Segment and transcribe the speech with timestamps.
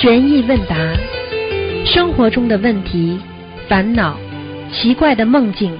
[0.00, 0.76] 悬疑问答，
[1.84, 3.18] 生活中的问题、
[3.68, 4.16] 烦恼、
[4.72, 5.76] 奇怪的梦境、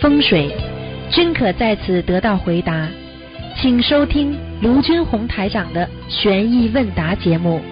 [0.00, 0.52] 风水，
[1.12, 2.88] 均可在此得到回答。
[3.60, 7.62] 请收听卢军红台长的悬疑问答节目。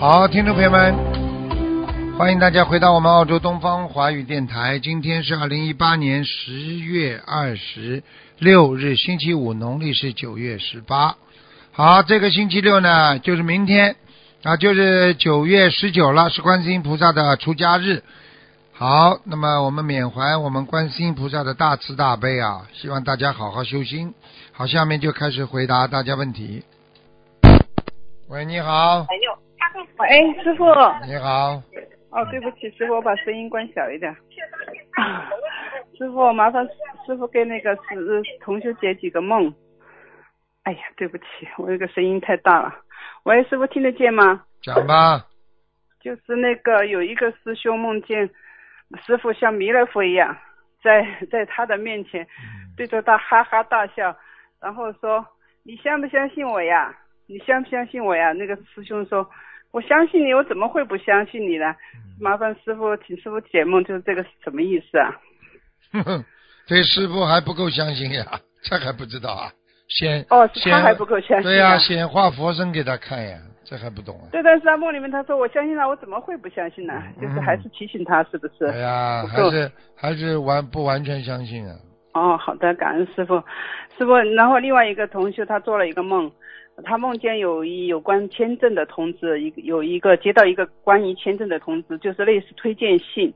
[0.00, 0.92] 好，听众朋友们，
[2.18, 4.80] 欢迎大家回到我们澳洲东方华语电台。
[4.80, 8.02] 今天是二零一八年十月二十
[8.40, 11.14] 六日，星期五，农历是九月十八。
[11.76, 13.96] 好，这个星期六呢，就是明天
[14.42, 18.02] 啊，就是九月十九了，是观世音菩萨的出家日。
[18.72, 24.14] 好，那么我们缅怀我们观世音菩萨的大慈大悲啊，希望大家好好修心。
[24.52, 26.64] 好，下面就开始回答大家问题。
[28.30, 29.06] 喂，你好，
[29.98, 30.64] 喂，师傅。
[31.06, 31.62] 你好，
[32.08, 34.10] 哦，对不起，师傅，我把声音关小一点。
[34.92, 35.28] 啊
[35.98, 36.66] 师傅，麻烦
[37.06, 37.80] 师傅给那个是
[38.42, 39.52] 同学解几个梦。
[40.66, 41.24] 哎呀，对不起，
[41.58, 42.74] 我这个声音太大了。
[43.22, 44.42] 喂，师傅听得见吗？
[44.62, 45.24] 讲吧。
[46.02, 48.28] 就是那个有一个师兄梦见
[49.06, 50.36] 师傅像弥勒佛一样，
[50.82, 52.26] 在在他的面前
[52.76, 54.16] 对着他哈哈大笑，
[54.60, 55.24] 然后说
[55.62, 56.92] ：“你相不相信我呀？
[57.28, 59.28] 你相不相信我呀？”那个师兄说
[59.70, 61.74] ：“我相信你，我怎么会不相信你呢？”
[62.20, 65.14] 麻烦师傅，请师傅解梦，就是这个是什么意思啊？
[65.92, 66.24] 哼哼，
[66.66, 69.52] 对师傅还不够相信呀，这还不知道啊？
[69.88, 71.42] 显哦，是他还不够相信、啊。
[71.42, 74.28] 对呀、显化佛身给他看呀，这还不懂啊？
[74.32, 76.94] 对，但是他梦里面他说我相信他，我怎么会不相信呢？
[77.20, 78.64] 就是还是提醒他，是不是？
[78.66, 81.74] 哎呀，还是还是完不完全相信啊？
[82.14, 83.36] 哦，好的，感恩师傅。
[83.98, 86.30] 师傅，然后另外一个同学他做了一个梦，
[86.84, 93.32] 他梦见有一有关签证的通知，一个有一个接到一个关于签证的通知，就是类似推荐信，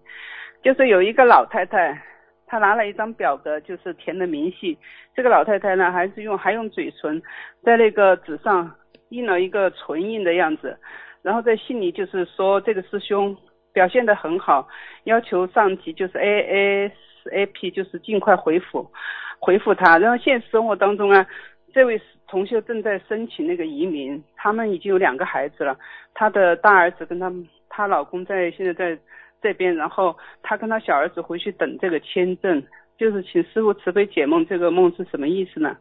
[0.63, 2.03] 就是有一个老太太，
[2.51, 4.77] 他拿了一张表格，就是填的明细。
[5.15, 7.23] 这个老太太呢，还是用还用嘴唇
[7.63, 8.69] 在那个纸上
[9.11, 10.77] 印了一个唇印的样子，
[11.23, 13.37] 然后在信里就是说这个师兄
[13.73, 14.67] 表现得很好，
[15.05, 16.93] 要求上级就是 A A
[17.31, 18.91] A P 就是尽快回复
[19.39, 19.97] 回复他。
[19.99, 21.25] 然后现实生活当中啊，
[21.73, 25.79] 这位同学正在申请那个移民，他们已经有两个孩子了，
[26.15, 27.33] 她的大儿子跟她
[27.69, 28.99] 她老公在现在在
[29.41, 32.63] 这边，然后他跟他小儿子回去等这个签证。
[32.99, 35.75] 就是请师傅慈悲解梦，这个梦是什么意思呢？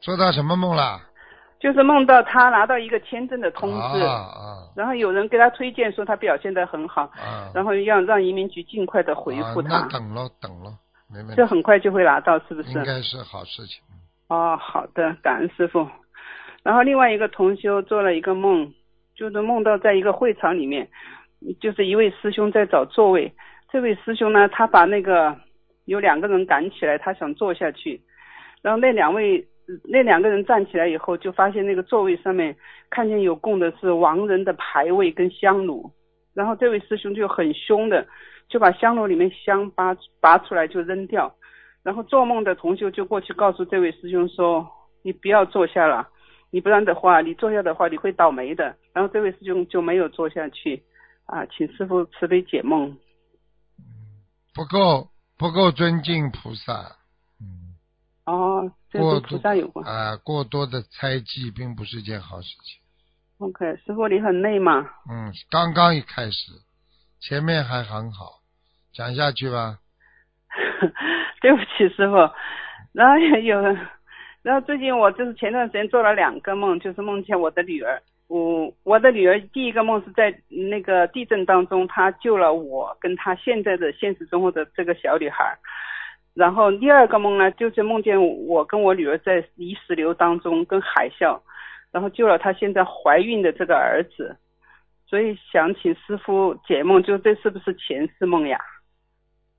[0.00, 1.00] 做到什么梦了？
[1.60, 7.48] 就是梦到他拿到一个签证的通知，啊啊然后有人给他推荐说他表现得很好，啊！
[7.54, 10.76] 然后要让移民局尽快的回复啊他那，等咯，等咯，
[11.08, 12.70] 没问题这，很快就会拿到，是不是？
[12.70, 13.80] 应该是好事情。
[14.28, 15.88] 哦，好的，感恩师傅。
[16.64, 18.74] 然后另外一个同修做了一个梦，
[19.14, 20.88] 就是梦到在一个会场里面，
[21.60, 23.32] 就是一位师兄在找座位。
[23.70, 25.36] 这位师兄呢，他把那个
[25.84, 28.00] 有两个人赶起来，他想坐下去，
[28.62, 29.46] 然后那两位
[29.84, 32.54] 那两个人站起来以后，就发现那个座位上面
[32.90, 35.90] 看见有供的是亡人的牌位跟香炉，
[36.34, 38.06] 然后这位师兄就很凶的
[38.48, 41.34] 就把香炉里面香拔拔出来就扔掉。
[41.82, 44.66] 然后做梦的同修就过去告诉这位师兄说
[45.04, 46.08] ：“你不要坐下了，
[46.50, 50.82] 你不然的话，你坐下的话你会倒霉的。”然后这位师兄就没有坐下去，
[51.26, 52.96] 啊，请师傅慈悲解梦。
[54.54, 56.96] 不够不够尊敬菩萨，
[57.40, 57.74] 嗯，
[58.24, 59.84] 哦，这跟菩萨有关。
[59.84, 62.80] 啊，过多的猜忌并不是件好事情。
[63.38, 64.88] OK，师傅你很累吗？
[65.10, 66.52] 嗯，刚刚一开始，
[67.20, 68.40] 前面还很好，
[68.92, 69.80] 讲下去吧。
[71.42, 72.14] 对不起，师傅。
[72.92, 73.60] 然后有，
[74.42, 78.00] 然后最近我就是前段时间做了两个梦，就是梦见我的女儿。
[78.26, 85.56] 我我的女儿第一个梦是在那个地震当中，她救了我跟她现在的现实生活的这个小女孩。
[86.32, 91.38] 然后第二个梦呢，就是梦见我跟我女儿在泥石流当中跟海啸，
[91.92, 94.36] 然后救了她现在怀孕的这个儿子。
[95.06, 98.58] 所以想请师傅解梦，就这是不是前世梦呀？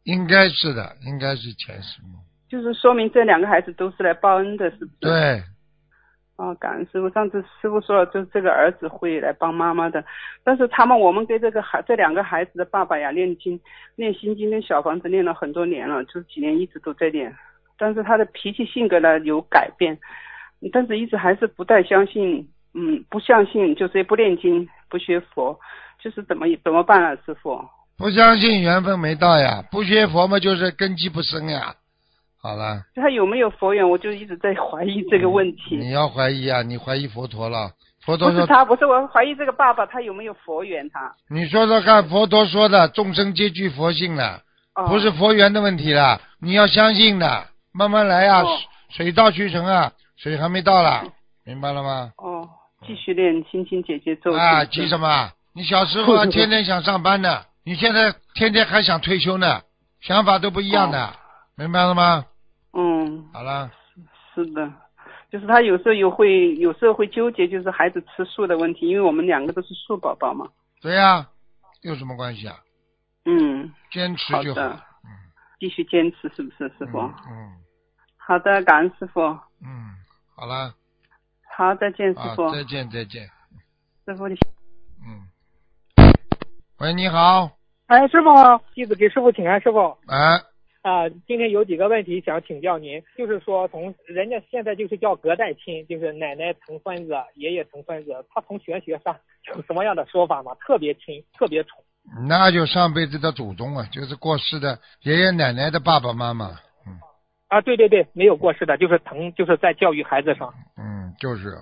[0.03, 2.11] 应该是的，应该是前世梦。
[2.49, 4.97] 就是说明这两个孩子都是来报恩的，是不是？。
[4.99, 5.41] 对，
[6.37, 7.09] 啊，感恩师傅。
[7.11, 10.03] 上次师傅说了，就是这个儿子会来帮妈妈的，
[10.43, 13.57] 但是他们我们给这个孩这两个孩子的爸爸呀，念经、
[13.95, 17.33] 念心经跟小房子念了很多年了，就是几年一直都在念，
[17.77, 19.97] 但是他的脾气性格呢有改变，
[20.73, 25.57] 但是一直还是不太相信，嗯，不相信，就是不念经、不学佛，
[26.03, 27.63] 就是怎么怎么办啊，师傅？
[27.97, 31.73] 不相信缘分没到呀，不学佛嘛就是根基不深呀。
[32.45, 35.77] 好了，他有没有佛缘，我就一直在怀疑这个问题。
[35.77, 37.71] 你要怀疑啊，你怀疑佛陀了。
[38.05, 41.11] 佛陀说，不是他，不是我怀疑这个爸爸他有没有佛缘他。
[41.27, 44.41] 你说说看，佛陀说的众生皆具佛性了，
[44.75, 48.57] 哦、不是佛缘的问题了，你要相信的，慢慢来啊，哦
[48.89, 51.03] 水到渠成啊，水还没到啦。
[51.45, 52.11] 明白了吗？
[52.17, 52.47] 哦，
[52.85, 54.31] 继续练心经姐姐咒。
[54.33, 55.31] 啊，急什么？
[55.55, 59.61] 你小时候啊 天天想上班呢，你现在天天还想退休呢，
[60.01, 61.11] 想法都不一样的，
[61.57, 62.25] 明白了吗？
[62.75, 63.71] 嗯，好了，
[64.33, 64.71] 是的，
[65.31, 70.45] 就是他有时候有会有时候会纠结，就是孩子吃素的问题，因为我们两个都是素宝宝嘛。
[70.81, 71.25] 对呀、
[71.81, 72.59] 有什么关系啊？
[73.25, 74.61] 嗯，坚持就好。
[75.57, 76.99] 继续坚持，是不是师傅？
[76.99, 77.51] 嗯嗯
[78.17, 79.21] 好的，感恩师傅。
[79.61, 79.95] 嗯，
[80.35, 80.73] 好了，
[81.55, 83.23] 好，再见，师啊傅。，再见再见，
[84.05, 84.35] 师傅，你
[85.07, 85.23] 嗯。
[86.79, 87.49] 喂，你好，
[87.87, 88.29] 哎，师傅，
[88.73, 89.97] 弟子给师傅请安，师傅。
[90.07, 90.41] 哎，
[90.85, 99.17] 啊、今天有几个问题想请教您，就是说从人家现在就是叫隔代亲，就是奶奶疼孙子，爷爷疼孙子，他从玄学上
[99.55, 100.55] 有什么样的说法吗？
[100.59, 101.83] 特别亲，特别宠。
[102.27, 106.51] 那就上辈子的祖宗啊，就是过世的爷爷奶奶的爸爸妈妈，
[106.85, 106.93] 嗯
[107.47, 110.53] 啊，对对对，没有过世的，就是疼，就是在教育孩子上。
[110.77, 111.57] 嗯，就是，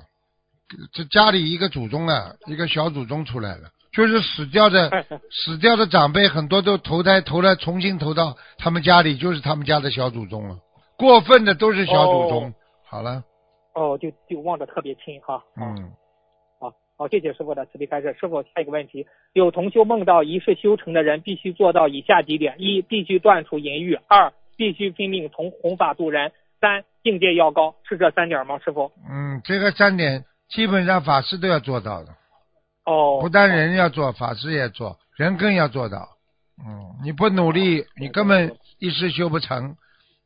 [0.91, 4.89] 这家里一个祖宗啊，一个小祖宗出来了，就是死掉的
[5.29, 10.57] 死掉的长辈很多都投胎投了，重新投到他们家里，就是他们家的小祖宗了。
[10.97, 12.49] 过分的都是小祖宗。
[12.49, 12.53] 哦
[12.85, 13.23] 好了，
[13.73, 15.39] 哦，就就忘得特别亲哈。
[15.39, 15.91] 好嗯，
[16.59, 18.15] 好，好，谢谢师傅的慈悲开示。
[18.19, 26.29] 师傅，下一个问题，有同修梦到一世修成的人必须做到以下几点：一，必须断除淫欲；二，必须拼命从弘法度人；
[26.61, 28.59] 三，境界要高，是这三点吗？
[28.63, 28.91] 师傅？
[29.09, 32.09] 嗯，这个三点基本上法师都要做到的，
[32.85, 36.09] 哦，不但人要做，法师也做，人更要做到。
[36.59, 39.75] 嗯，你不努力，你根本一世修不成。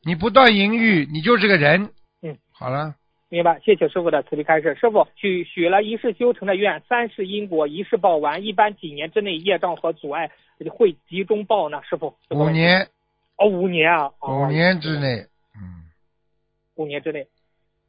[0.03, 1.89] 你不断淫欲，你就是个人。
[2.21, 2.95] 嗯，好了，
[3.29, 4.73] 明白，谢谢师傅的慈悲开示。
[4.75, 10.31] 师傅许许了一世修成的愿，三世因果一世报完，一般几年之内业障和阻碍
[10.71, 11.81] 会集中报呢？
[11.83, 12.15] 师傅？
[12.29, 12.87] 五年，
[13.37, 15.25] 哦，五年啊，哦五年之内，
[15.55, 15.83] 嗯，
[16.75, 17.27] 五年之内。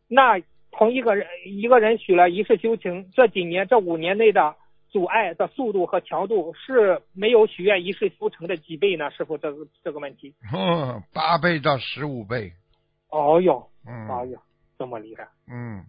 [0.08, 0.40] 那
[0.72, 4.56] 同一个人一个人许了一世修行，这几年这五年内的
[4.90, 9.10] 阻碍的速度和强度是没有许愿一世修成的几倍呢？
[9.10, 10.34] 师傅，这个这个问题。
[10.52, 12.52] 嗯，八倍到十五倍，
[13.10, 14.40] 哦哟，哎嗯呀，
[14.78, 15.28] 这么厉害。
[15.46, 15.84] 嗯，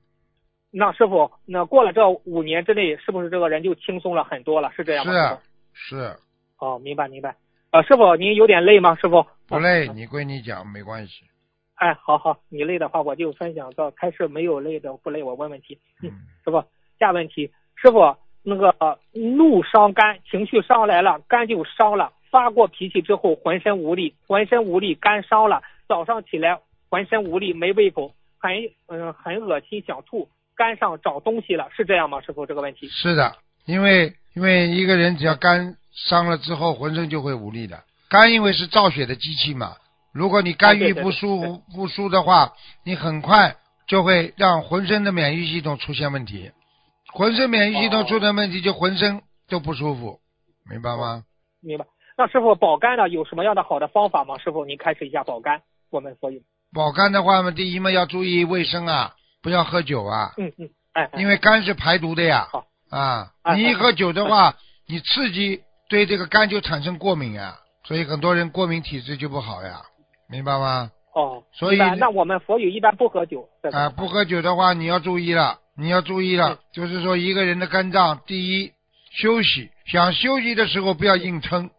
[0.71, 4.71] 那师傅，那过了这五年之内，是不是这个人就轻松了很多了？
[4.75, 5.39] 是这样吗？
[5.73, 6.15] 是是
[6.59, 7.35] 哦，明白明白。
[7.71, 8.95] 呃，师傅，您有点累吗？
[8.95, 11.23] 师傅不累，哦你归你讲没关系，
[11.75, 15.79] 哎，好好，你累的话我就分享到开始没有累的不累，我问问题。
[16.01, 16.09] 嗯，
[16.43, 16.63] 师傅，
[16.99, 22.13] 下问题，师傅，那个呃怒伤肝，情绪上来了，肝就伤了。
[22.31, 25.63] 发过脾气之后，浑身无力，浑身无力，肝伤了。
[25.87, 26.59] 早上起来
[26.89, 28.51] 浑身无力，没胃口，很
[28.87, 32.21] 嗯、很恶心，想吐，肝上长东西了，是这样吗？
[32.21, 32.87] 师傅，这个问题。
[32.87, 37.83] 是的，因为因为一个人只要肝伤了之后，浑身就会无力的。
[38.09, 39.75] 肝因为是造血的机器嘛，
[40.13, 42.53] 如果你肝郁不舒不舒的话，
[42.83, 43.55] 你很快
[43.87, 46.51] 就会让浑身的免疫系统出现问题，
[47.13, 50.19] 浑身免疫系统哦出现问题，就浑身都不舒服，
[50.69, 51.23] 明白吗？
[51.61, 51.85] 明白。
[52.17, 54.37] 那师傅保肝呢，有什么样的好的方法吗？
[54.37, 56.39] 师傅，您开始一下保肝，我们所有。
[56.73, 62.65] 保肝的话嘛，第一嘛要注意卫生啊，不要喝酒啊，嗯嗯，哎，哎因为肝是排毒的呀好。
[62.89, 64.55] 啊，哎你一喝酒的话，
[64.87, 67.55] 你刺激对这个肝就产生过敏啊，
[67.85, 69.81] 所以很多人过敏体质就不好呀，
[70.29, 70.91] 明白吗？
[71.15, 73.49] 哦，所以那我们佛友一般不喝酒。
[73.63, 78.73] 这个啊，不喝酒的话，你要注意了，你要注意了嗯，就是说一个人的肝脏，第一
[79.11, 81.69] 休息，想休息的时候不要硬撑；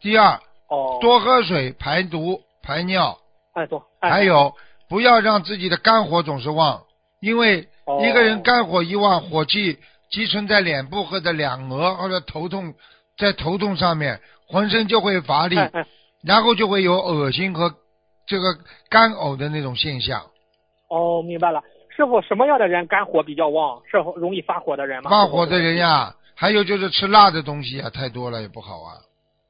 [0.00, 3.18] 第二哦，多喝水排毒排尿，
[3.52, 4.10] 哎多，哎。
[4.10, 4.54] 还有
[4.88, 6.82] 不要让自己的肝火总是旺，
[7.20, 8.00] 因为哦。
[8.02, 9.78] 一个人肝火一旺，火气
[10.10, 12.74] 积存在脸部或者两额或者头痛，
[13.18, 15.56] 在头痛上面，浑身就会乏力，
[16.22, 17.74] 然后就会有恶心和
[18.26, 18.54] 这个
[18.88, 20.22] 干呕的那种现象。
[20.88, 21.62] 哦，明白了。
[21.94, 23.80] 师傅，什么样的人肝火比较旺？
[23.90, 25.10] 是容易发火的人吗？
[25.10, 28.96] 发火的人呀，还有就是吃辣的东西啊，太多了也不好啊。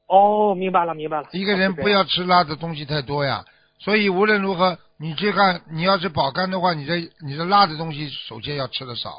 [0.07, 1.27] 哦，明白了，明白了。
[1.31, 3.43] 一个人不要吃辣的东西太多呀。
[3.79, 9.09] 所以无论如何，你去看，你要是保肝的话，你这你这辣的东西首先要吃的少，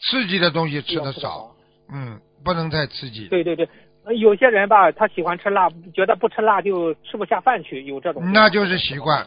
[0.00, 1.50] 刺激的东西吃的少，。
[1.92, 3.28] 嗯，不能太刺激。
[3.28, 3.68] 对对对，
[4.04, 8.32] 呃有些人吧，他喜欢吃辣，觉得不吃辣就吃不下饭去，有这种。
[8.32, 9.26] 那就是习惯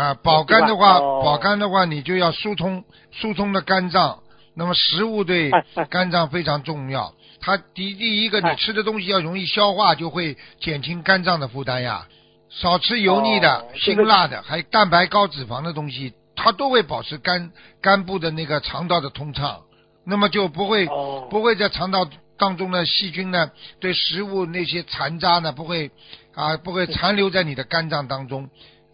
[0.00, 0.14] 啊。
[0.14, 4.20] 保肝的话，哦保肝的话，你就要疏通疏通的肝脏。
[4.54, 5.50] 那么食物对
[5.90, 7.12] 肝脏非常重要。
[7.40, 12.06] 它第第一个，你哎吃的东西要容易消化，就会减轻肝脏的负担呀。
[12.50, 19.60] 少吃油腻的、哦辛辣的，还蛋白高脂肪的东西，它都会保持肝肝部的那个肠道的通畅，
[20.04, 23.50] 那么就不会、哦不会在肠道当中的细菌呢，
[23.80, 25.90] 对食物那些残渣呢，不会
[26.34, 28.48] 啊不会残留在你的肝脏当中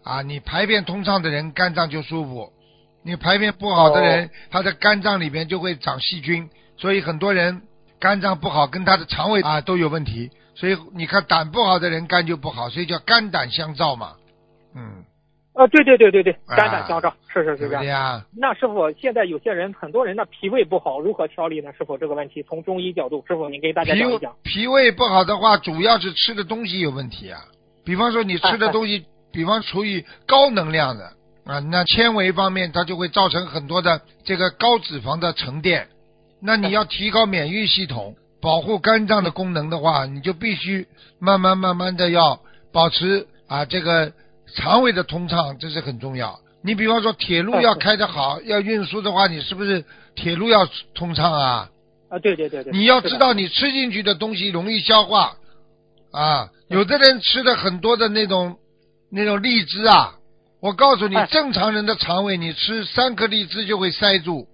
[0.05, 2.53] 啊，你排便通畅的人，肝脏就舒服，
[3.03, 6.47] 你排便不好的人，他的肝脏里面就会长细菌，
[6.77, 7.63] 所以很多人
[7.99, 10.29] 肝脏不好，跟他的肠胃啊都有问题。
[10.53, 14.13] 所以你看胆不好的人肝就不好，所以叫肝胆相照嘛。
[14.75, 15.03] 嗯，
[15.55, 17.81] 呃，对对对对对，啊肝胆相照，是是是这样。
[17.81, 18.23] 对呀？
[18.37, 21.73] 那师傅，现在有些人，很多人的脾胃不好，如何调理呢？
[21.73, 24.35] 师傅这个问题，从中医角度，师傅您给大家脾讲一讲。
[24.43, 27.41] 脾胃不好的话，主要是吃的东西有问题啊。
[27.83, 31.11] 比方说你吃的东西，比方处于高能量的
[31.43, 35.89] 啊，那纤维方面它就会造成很多的这个高脂肪的沉淀。
[36.41, 40.87] 那你要提高免疫系统，保护肝脏的功能的话，你就必须
[41.19, 42.39] 慢慢慢慢的要
[42.71, 44.13] 保持啊这个
[44.55, 46.39] 肠胃的通畅，这是很重要。
[46.63, 49.83] 你比方说铁路要开得好，要运输的话，你是不是
[50.15, 51.69] 铁路要通畅啊？
[52.09, 52.71] 啊，对对对对。
[52.71, 55.35] 你要知道，你吃进去的东西容易消化
[56.11, 56.49] 啊。
[56.67, 58.57] 有的人吃的很多的那种
[59.11, 60.15] 那种荔枝啊，
[60.61, 64.47] 我告诉你哎，正常人的肠胃，你吃三颗荔枝就会塞住。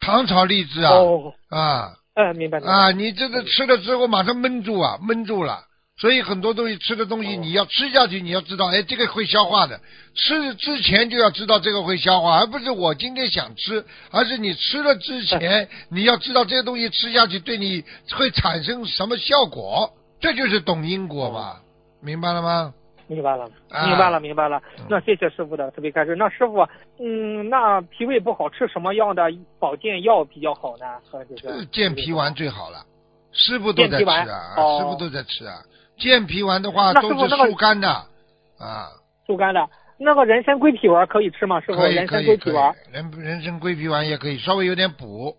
[0.00, 2.58] 糖炒荔枝啊哦，啊嗯，明白。
[2.60, 2.90] 啊！
[2.90, 5.64] 你这个吃了之后马上闷住啊，闷住了。
[5.98, 9.80] 所以很多东西吃的东西，哦你要吃下去，你要知道，哎，这个会消化的。
[10.14, 21.56] 吃之前就要知道这个会消化，而不是我今天想吃，而是你吃了之前，你要知道这些东西吃下去对你会产生什么效果，这就是懂因果嘛，
[22.02, 22.74] 明白了吗？
[23.12, 24.86] 明白了，啊明白了，明白了嗯。
[24.88, 26.16] 那谢谢师傅的特别开示。
[26.16, 26.66] 那师傅，
[26.98, 30.86] 嗯，那脾胃不好，吃什么样的保健药比较好呢？
[31.10, 32.84] 和就是呃健脾丸最好了，
[33.32, 35.58] 师傅都在吃啊，哦师傅都在吃啊。
[35.98, 38.88] 健脾丸的话都是疏肝的啊。
[39.26, 39.68] 疏肝的。
[39.98, 41.60] 那个人参归脾丸可以吃吗？
[41.60, 45.36] 师傅，人参归脾丸。，人人参归脾丸也可以，稍微有点补。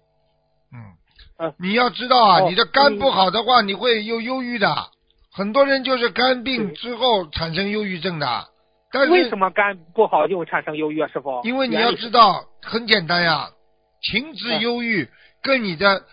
[0.71, 0.79] 嗯，
[1.37, 4.67] 嗯你要知道啊，哦你的肝嗯不好的话，你会有忧郁的。
[5.33, 8.47] 很多人就是肝病之后产生忧郁症的，
[8.91, 11.07] 但是为什么肝不好就会产生忧郁啊？
[11.07, 11.41] 师傅？
[11.43, 13.49] 因为你要知道，很简单呀，
[14.01, 15.09] 停止嗯忧郁
[15.41, 16.03] 跟你的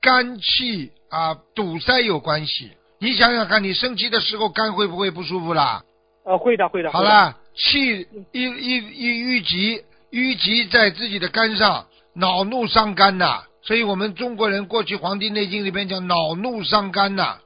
[0.00, 2.72] 肝气啊堵塞有关系。
[2.98, 5.82] 你想想看，你生气的时候肝会不会不舒服啦？
[6.24, 6.90] 呃，会的，会的。
[6.90, 17.38] 好了，气一一一淤积，淤积在自己的肝上，恼怒伤肝呐、所以我们中国人过去《黄帝内经》里边讲恼怒伤肝呐、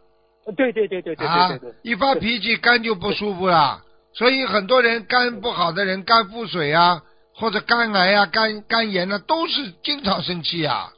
[0.56, 3.82] 对对对对对啊对对对。，一发脾气肝就不舒服了。
[4.12, 7.02] 所以很多人肝不好的人，肝腹水啊，
[7.34, 10.90] 或者肝癌啊、肝肝炎啊，都是经常生气啊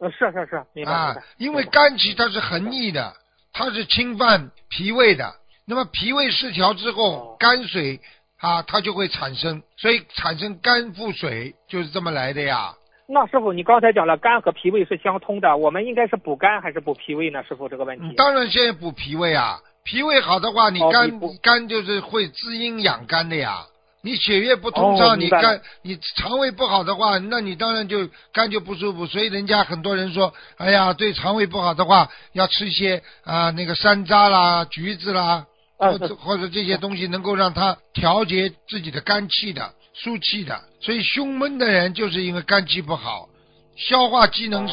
[0.00, 3.12] 呃，是是是，明白因为肝气它是横逆的，
[3.52, 5.34] 它是侵犯脾胃的。
[5.66, 8.00] 那么脾胃失调之后哦，肝水
[8.38, 12.74] 啊，它就会产生，所以产生肝腹水就是这么来的呀。
[13.10, 17.42] 那师傅，你刚才讲了肝和脾胃是相通的，我们应该是补肝还是补脾胃呢？
[17.48, 18.04] 师傅这个问题。
[18.06, 23.64] 你当然现在补脾胃啊，脾胃好的话，你肝、肝就是会滋阴养肝的呀。
[24.02, 29.06] 你血液不通畅，你肝你肠胃不好的话，那你当然就肝就不舒服。
[29.06, 35.46] 所以人家很多人说，哎呀，对肠胃不好的话，要吃一些啊、那个山楂啦、橘子啦，
[35.78, 40.60] 啊或者或者这些东西能够让它调节自己的肝气的、疏气的。
[40.80, 43.28] 所以胸闷的人就是因为肝气不好，
[43.76, 44.70] 消化机能哦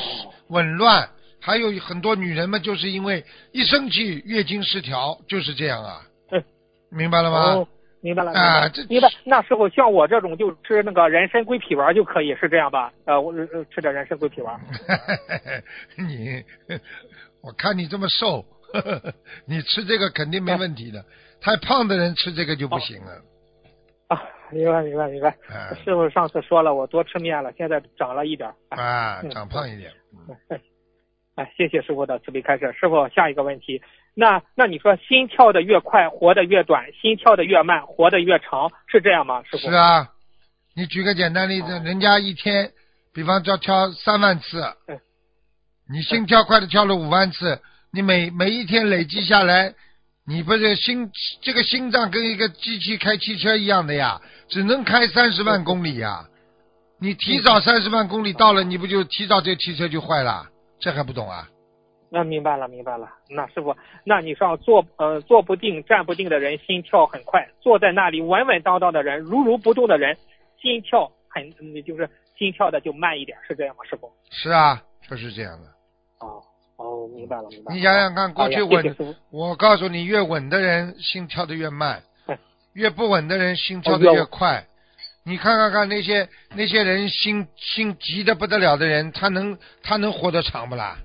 [0.48, 1.10] 紊乱，
[1.42, 6.02] 还有很多女人们就是因为一生气月经失调，就是这样啊。
[6.32, 6.44] 嗯
[6.92, 7.56] 明白了吗？
[7.56, 7.68] 哦，
[8.02, 9.10] 明白了，啊这明白。
[9.26, 12.94] 那时候，像我这种就吃那个人参归脾丸就可以，是这样吧？
[13.06, 14.58] 呃，我呃吃点人参归脾丸。
[15.98, 16.44] 你，
[17.42, 18.46] 我看你这么瘦，
[19.46, 21.04] 你吃这个肯定没问题的。
[21.42, 23.22] 太胖的人吃这个就不行了。
[24.64, 25.30] 啊，明白明白明白。
[25.50, 29.92] 啊师傅上次说了，我多吃面了，现在长了一点啊，嗯长胖一点。
[30.50, 30.60] 哎
[31.36, 32.74] 哎，谢谢师傅的慈悲开示。
[32.80, 33.82] 师傅，下一个问题，
[34.14, 39.44] 那那你说心跳的越快，活得越短；心跳的越慢，活得越长，是这样吗？
[39.44, 39.58] 师傅？
[39.58, 40.12] 是啊，
[40.76, 42.72] 你举个简单例子，哦人家一天，
[43.14, 44.98] 比方说跳三万次嗯，
[45.92, 47.60] 你心跳快的跳了五万次，
[47.92, 49.74] 你每每一天累积下来，
[50.26, 56.28] 你不是心这个心脏跟一个机器开汽车一样的呀，只能开三十万公里呀。
[57.00, 60.48] 你提早三十万公里到了，你不就提早这汽车就坏了？
[60.80, 61.50] 这还不懂啊？
[62.10, 63.10] 那明白了，明白了。
[63.30, 63.76] 那师傅，
[64.06, 70.16] 那你说坐呃坐不定、站不定的人心跳很快，坐在那里稳稳当当的人、如如不动的人，
[70.62, 73.84] 心跳很嗯就是心跳的就慢一点，是这样吗？
[73.90, 74.10] 师傅？
[74.32, 75.68] 是啊，就是这样的。
[76.20, 76.42] 哦
[76.78, 77.78] 哦，明白了，明白了。
[77.78, 78.96] 你想想看，过去稳
[79.32, 82.04] 我告诉你，越稳的人心跳的越慢哎，
[82.76, 84.68] 越不稳的人心跳的哦越越快。
[85.24, 90.98] 你看看看那些那些人心心急的不得了的人，他能他能活得长不啦？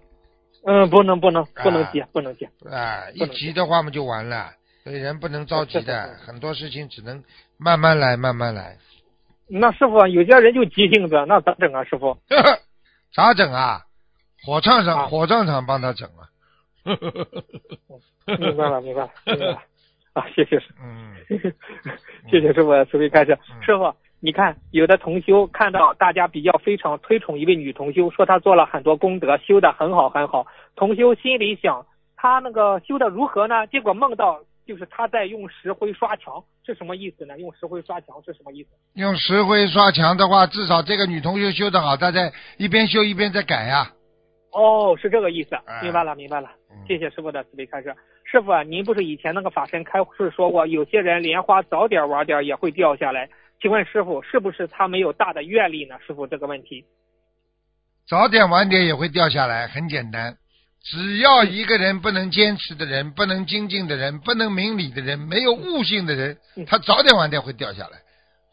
[0.66, 2.46] 嗯，不能不能不能急，不能急。
[2.70, 4.52] 啊，一急的话嘛就完了。
[4.84, 7.24] 所以人不能着急的，很多事情只能
[7.56, 8.76] 慢慢来，慢慢来。
[9.48, 11.84] 那师傅有些人就急性子，那咋整啊？
[11.84, 12.18] 师傅？
[13.14, 13.86] 咋整啊？
[14.44, 16.28] 火葬场，啊火葬场帮他整啊。
[18.38, 19.62] 明白了，明白了，明白了。
[20.14, 21.14] 啊，谢谢师嗯，
[22.30, 23.32] 谢谢师傅的慈悲开示。
[23.48, 30.46] 嗯师傅，你看有的同修看到大家比较非常推崇一位女同修，说她做了很多功德，修的很好很好。
[30.74, 31.86] 同修心里想，
[32.16, 33.66] 她那个修的如何呢？
[33.68, 37.38] 结果梦到就是她在用石灰刷墙，是什么意思呢？
[37.38, 38.70] 用石灰刷墙是什么意思？
[38.94, 43.92] 用石灰刷墙的话，至少这个女同修修的好，她在一边修一边在改呀、
[44.52, 46.50] 哦，是这个意思哎，明白了，明白了。
[46.70, 47.94] 嗯谢谢师傅的慈悲开示。
[48.24, 53.28] 师傅啊，您不是以前那个法身开示说过，有些人莲花早点晚点也会掉下来？
[53.60, 55.96] 请问师傅，是不是他没有大的愿力呢？
[56.04, 56.84] 师傅这个问题。
[58.08, 60.36] 早点晚点也会掉下来，很简单。
[60.82, 67.98] 只要一个人不能坚持的人，不能精进的人，不能明理的人，没有悟性的人嗯，他早点晚点会掉下来。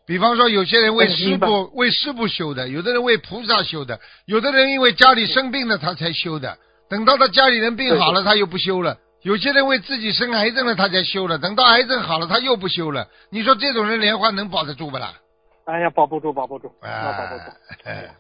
[0.08, 6.58] 比方说，有些人为师嗯明白傅为师傅修的，有的人为菩萨修的，有的人因为家里生病了他才修的。
[6.90, 8.98] 等到他家里人病好了，他又不修了。
[9.24, 11.38] 有些人为自己生癌症了，他才修了。
[11.38, 13.10] 等到癌症好了，他又不修了。
[13.30, 15.14] 你说这种人莲花能保得住不啦？
[15.66, 17.44] 哎呀，保不住，保不住，那保啊不住。
[17.84, 18.16] 哎呀，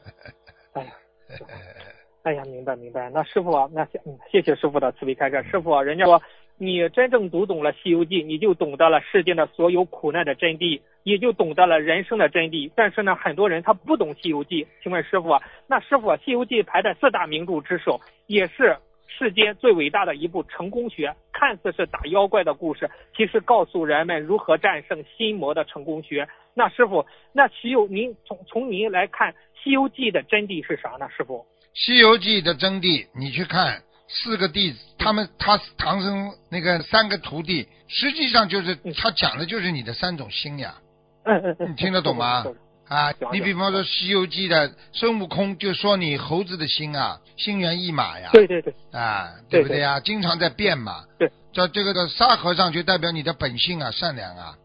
[2.23, 3.09] 哎呀，明白明白。
[3.13, 5.41] 那师傅啊，那谢嗯，谢谢师傅的慈悲开示。
[5.49, 6.21] 师傅啊，人家说
[6.59, 12.71] 你真正读懂了《西游记》，你就懂得了世间的所有苦难的真谛，也就懂得了人生的真谛。
[12.75, 14.65] 但是呢，很多人他不懂《西游记》。
[14.81, 21.15] 请问师傅，那师傅，《西游记》排在四大名著之首，也是世间最伟大的一部成功学。
[21.31, 26.27] 看似是打妖怪的故事，其实告诉人们如何战胜心魔的成功学。
[26.55, 29.33] 那师傅，那西游您从从您来看，
[29.63, 31.07] 《西游记》的真谛是啥呢？
[31.15, 31.45] 师傅？
[31.79, 40.75] 《西游记》的真谛，你去看四个弟子，他们他唐僧那个三个徒弟，实际上就是嗯他讲的就是你的三种心呀，
[41.23, 42.45] 嗯嗯嗯，你听得懂吗
[42.87, 49.99] 啊，你比方说《西游记》的孙悟空，就说你猴子的心啊，心猿意马呀，对对对，啊，对不对呀？
[49.99, 51.03] 经常在变嘛。
[51.19, 51.29] 对。
[51.51, 54.55] 这这个的沙和尚就代表你的本性啊，善良啊。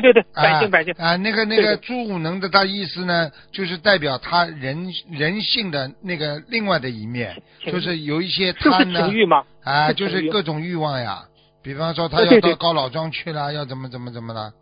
[0.00, 9.44] 对对对，啊百姓百姓，啊，那个那个朱武能的他意思呢，就是代表他人人性的那个另外的一面，就是有一些贪呢情，欲吗？
[9.62, 11.24] 啊，就是各种欲望呀。
[11.62, 14.52] 比方说他要到高老庄去了，要怎么怎么怎么了，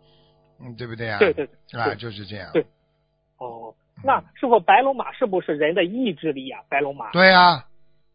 [0.63, 1.17] 嗯，对不对啊？
[1.19, 1.81] 对对对。
[1.81, 2.49] 啊，就是这样。
[2.53, 2.63] 对
[3.37, 6.59] 哦，那师傅，白龙马是不是人的意志力呀？
[6.69, 7.09] 白龙马。
[7.11, 7.65] 对啊，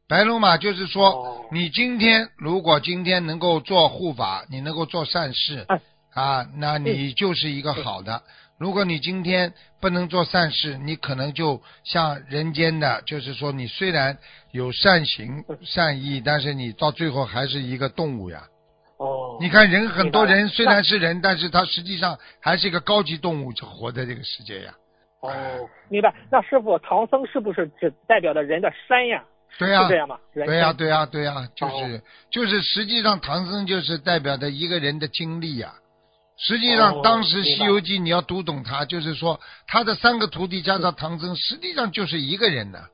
[0.08, 5.80] 白龙马就是说，哦你今天如果今天能够做护法，你能够做善事，哎
[6.16, 8.22] 啊，那你就是一个好的。
[8.58, 9.52] 如果你今天
[9.82, 14.16] 不能做善事，你可能就像人间的，就是说你虽然
[14.50, 18.44] 有善行善意，但是你到最后还是一个动物呀。
[18.96, 19.36] 哦。
[19.42, 24.74] 你看人很多人虽然是人，但是他实际上还是一个高级动物，就活在这个世界呀。
[25.20, 25.30] 哦，
[25.90, 26.14] 明白。
[26.32, 29.22] 那师傅，唐僧是不是只代表的人的山呀？
[29.58, 30.18] 对呀、是这样吗？
[30.32, 32.00] 对呀、身对呀、对呀、就是、哦
[32.30, 35.74] 就是，实际上唐僧就是代表的一个人的经历呀、
[36.38, 42.84] 实际上，哦当时《西游记》你要读懂它，就是说他的三个徒弟加上唐僧，实际上就是一个人的。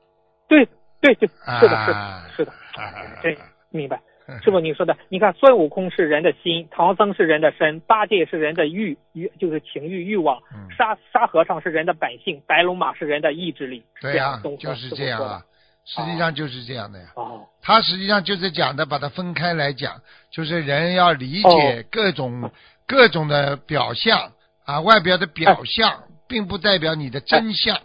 [0.47, 0.65] 对
[1.01, 2.51] 对对，是的，啊是的，是的，
[2.81, 3.37] 啊对，
[3.69, 3.99] 明白。
[4.41, 10.65] 师傅，你说的，你看孙悟空是人的心，唐僧是人的身，八戒是人的欲欲，就是情欲欲望，嗯。
[10.77, 13.83] 沙沙和尚是人的本性，白龙马是人的意志力。
[13.99, 15.43] 对呀、就是这样啊，
[15.83, 17.07] 实际上就是这样的呀。
[17.15, 20.01] 哦，他实际上就是讲的，把它分开来讲，
[20.31, 22.49] 就是人要理解各种、
[22.87, 24.31] 各种的表象
[24.65, 27.79] 啊，外表的表象，并不代表你的真相。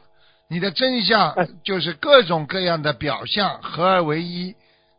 [0.50, 4.54] 你的真相哎就是各种各样的表象合二为一，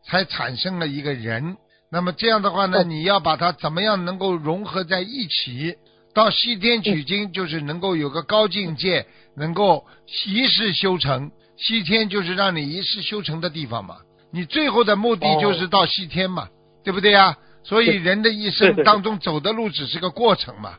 [0.05, 1.57] 才产生了一个人。
[1.91, 5.75] 那么这样的话呢，哎你要把它怎么样能够融合在一起？
[6.13, 9.85] 到西天取经就是能够有个高境界，能够
[10.27, 11.31] 一世修成。
[11.57, 13.97] 西天就是让你一世修成的地方嘛。
[14.31, 16.47] 你最后的目的就是到西天嘛，
[16.83, 17.37] 对不对呀？
[17.63, 20.77] 所以人的一生当中走的路只是个过程嘛，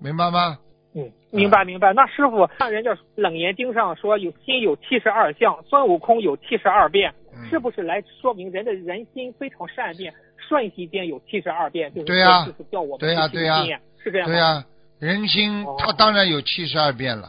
[0.00, 0.58] 明白吗？
[0.94, 1.92] 嗯，明白明白。
[1.92, 10.14] 那师傅，看人家《冷严经》上说有心有七十二相，孙悟空有七十二变，嗯是不是来说明人的人心非常善变，
[10.48, 11.92] 瞬息间有七十二变？
[11.92, 13.62] 就是对呀说就是叫我们对呀去对呀
[14.02, 14.26] 是这样？
[14.26, 14.64] 对呀、
[14.98, 17.28] 人心哦它当然有七十二变了。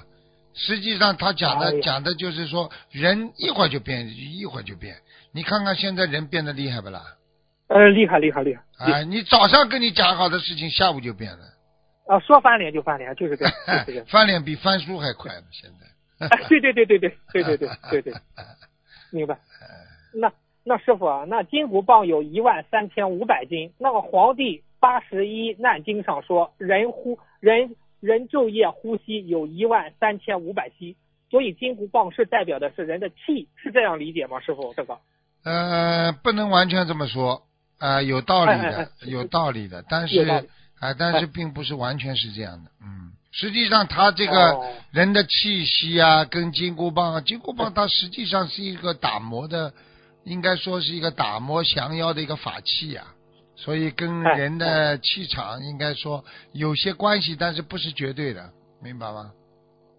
[0.53, 4.95] 实际上他讲的、讲的就是说，人一会儿就变，一会儿就变。
[5.31, 7.01] 你看看现在人变得厉害不啦？
[7.67, 8.63] 呃，厉害厉害厉害。
[8.85, 11.43] 厉害啊，你早上跟你讲好的事情，下午就变了。
[12.07, 14.05] 啊，说翻脸就翻脸，就是这样，就是这样。
[14.09, 16.27] 翻脸比翻书还快呢，现在。
[16.27, 18.13] 哎，对对对对对对对对对对，
[19.11, 19.37] 明白。
[20.13, 20.31] 那
[20.63, 30.95] 那师傅啊，那金箍棒有一万三千五百斤，那个《黄帝八十一难经上说，人呼人人昼夜呼吸有一万三千五百息，
[31.29, 34.39] 所以金箍棒是代表的是人的气，是这样理解吗？
[34.39, 34.97] 师傅，这个
[35.43, 37.43] 呃，不能完全这么说，
[37.79, 40.21] 啊，有道理的有道理的，但是
[40.79, 49.73] 啊，但是哎并不是完全是这样的，嗯，实际上他这个哦人的气息啊，跟金箍棒啊，金箍棒它实际上是一个打磨的，
[50.23, 53.13] 应该说是一个打磨降妖的一个法器啊，
[53.55, 58.49] 所以跟哎人的气场应该说有些关系，但是不是绝对的，
[58.81, 59.31] 明白吗？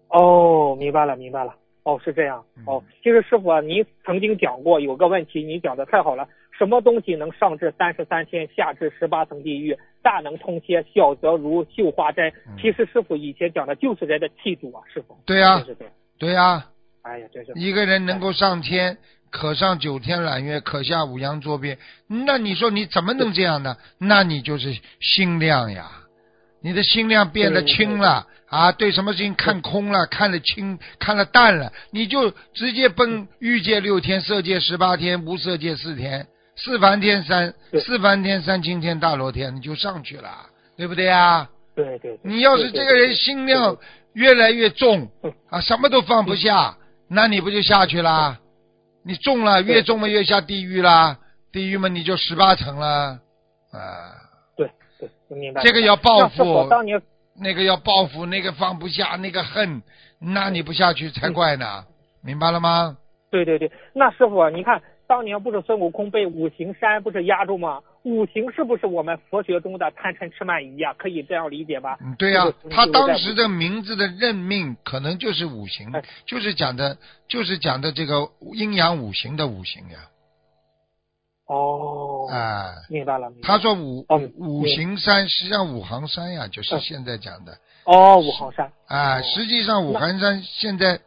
[0.09, 1.53] 哦，明白了，明白了。
[1.83, 2.43] 哦，是这样。
[2.57, 6.27] 嗯哦，其实师傅啊，您曾经讲过有个问题，你讲的太好了。
[6.59, 12.29] 什么东西能上至三十三天，下至十八层地狱，大能通天，小则如绣花针？
[12.47, 15.17] 嗯其实师傅以前讲的就是人的气度啊，师傅。
[15.25, 15.93] 对呀真是这样。
[16.19, 16.65] 对呀、
[17.03, 17.53] 哎呀，真是。
[17.55, 18.97] 一个人能够上天，
[19.31, 21.77] 可上九天揽月，可下五洋捉鳖。
[22.07, 23.77] 那你说你怎么能这样呢？
[23.97, 25.89] 那你就是心量呀，
[26.61, 36.27] 你的心量变得轻了啊，对什么事情看空了，看得清，看得淡了，你就直接奔欲界六天，色界十八天，无色界四天，
[36.61, 40.29] 四梵天三四梵天三清天大罗天，你就上去了，
[40.75, 41.49] 对不对啊？
[41.75, 42.19] 对对对。
[42.23, 43.77] 你要是这个人心量
[44.13, 48.39] 越来越重嗯啊，什么都放不下，那你不就下去啦？
[49.03, 51.17] 你重了，越重嘛越下地狱啦，
[51.53, 53.19] 地狱嘛你就十八层了，
[53.71, 54.11] 啊，
[54.57, 54.69] 对
[54.99, 55.61] 对，我明白。
[55.63, 57.01] 这个要报复，当年
[57.39, 59.81] 那个要报复，那个放不下，那个恨，
[60.19, 61.85] 那你不下去才怪呢，
[62.21, 62.97] 明白了吗？
[63.31, 67.81] 对对对，那师傅啊，你看当年不是孙悟空被五行山不是压住吗？
[68.03, 70.93] 五行是不是我们佛学中的贪嗔痴慢疑啊？
[70.99, 71.97] 可以这样理解吧？
[71.99, 76.95] 嗯，对呀、就是他当时的名字的任命可能就是五行哎，就是讲的，
[77.27, 79.97] 就是讲的这个阴阳五行的五行呀，
[81.47, 82.69] 哦，啊。
[82.91, 83.31] 明白了。
[83.31, 88.71] 白了他说五哦五行山，实际上五行山呀，就是嗯现在讲的哦，五行山。
[88.85, 89.17] 啊。
[89.17, 90.99] 哦实际上五行山现在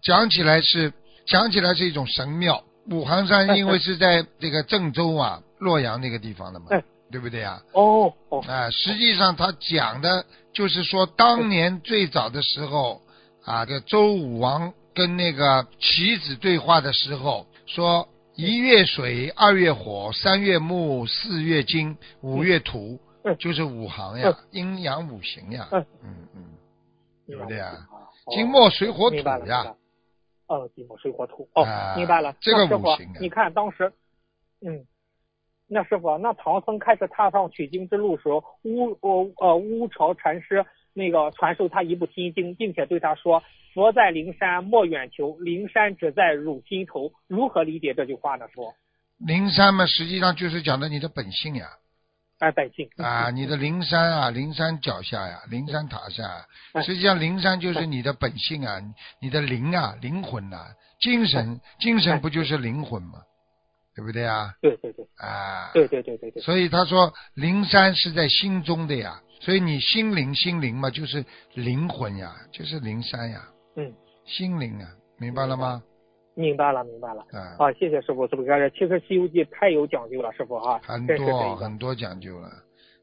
[0.00, 0.92] 讲起来是
[1.26, 2.62] 讲起来是一种神庙。
[2.90, 7.62] 五行山因为是在这个郑州啊、 洛阳那个地方的嘛嗯，对不对啊？
[7.72, 8.40] 哦哦。
[8.46, 13.02] 啊，实际上他讲的就是说，当年最早的时候
[13.44, 23.36] 啊，这周武王跟那个棋子对话的时候，说一月水，二月火，三月木，四月金，五月土，嗯。
[23.38, 25.84] 就是五行呀，阴阳五行呀，嗯。
[26.02, 26.44] 嗯嗯，
[27.26, 27.76] 对不对啊？
[28.32, 29.74] 金木水火土呀
[30.56, 31.48] 了，哦，金木水火土。
[31.54, 32.34] 哦啊，明白了。
[32.40, 33.92] 这个那师傅五行啊你看当时，
[34.60, 34.86] 嗯。
[35.70, 43.42] 那师傅，那唐僧开始踏上取经之路时候，乌呃呃乌巢禅师那个传授他一部心经，并且对他说
[43.74, 48.48] ：“佛在灵山莫远求，灵山只在汝心头。”如何理解这句话呢？
[48.48, 48.74] 说，
[49.18, 51.66] 灵山嘛，实际上就是讲的你的本性呀，
[52.38, 52.88] 哎，百姓。
[52.98, 58.80] 啊， 你的灵山啊，灵山脚下呀，灵山塔下啊，哎实际上灵山就是你的本性啊，
[59.20, 60.66] 你的灵啊，灵魂呐、
[61.00, 63.20] 精神，精神不就是灵魂吗？
[63.96, 64.54] 对不对啊？
[64.62, 65.04] 对对对。
[65.16, 71.24] 啊，对对对对对，所以他说灵山是在心中的呀，所以你心灵心灵嘛，就是
[71.54, 73.42] 灵魂呀，就是灵山呀，
[73.76, 73.92] 嗯，
[74.24, 75.82] 心灵啊，明白了吗？
[76.38, 77.20] 明白了明白了。
[77.32, 81.04] 啊，啊，谢谢师傅，这个开始，其实《西游记》太有讲究了，师傅哈，很。
[81.04, 82.48] 多很多讲究了，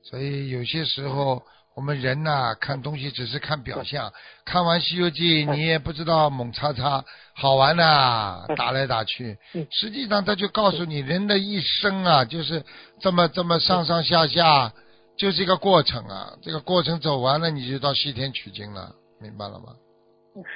[0.02, 1.44] 所以有些时候
[1.76, 4.10] 我们人呐、看东西只是看表象，
[4.46, 7.04] 看完《西游记》你也不知道猛叉叉
[7.36, 9.38] 好玩呐、嗯打来打去。
[9.54, 12.64] 嗯，实际上他就告诉你，人的一生啊，就是
[13.02, 14.72] 这么这么上上下下，
[15.18, 19.76] 就是一个过程啊，这个过程走完了，你就到西天取经了，明白了吗？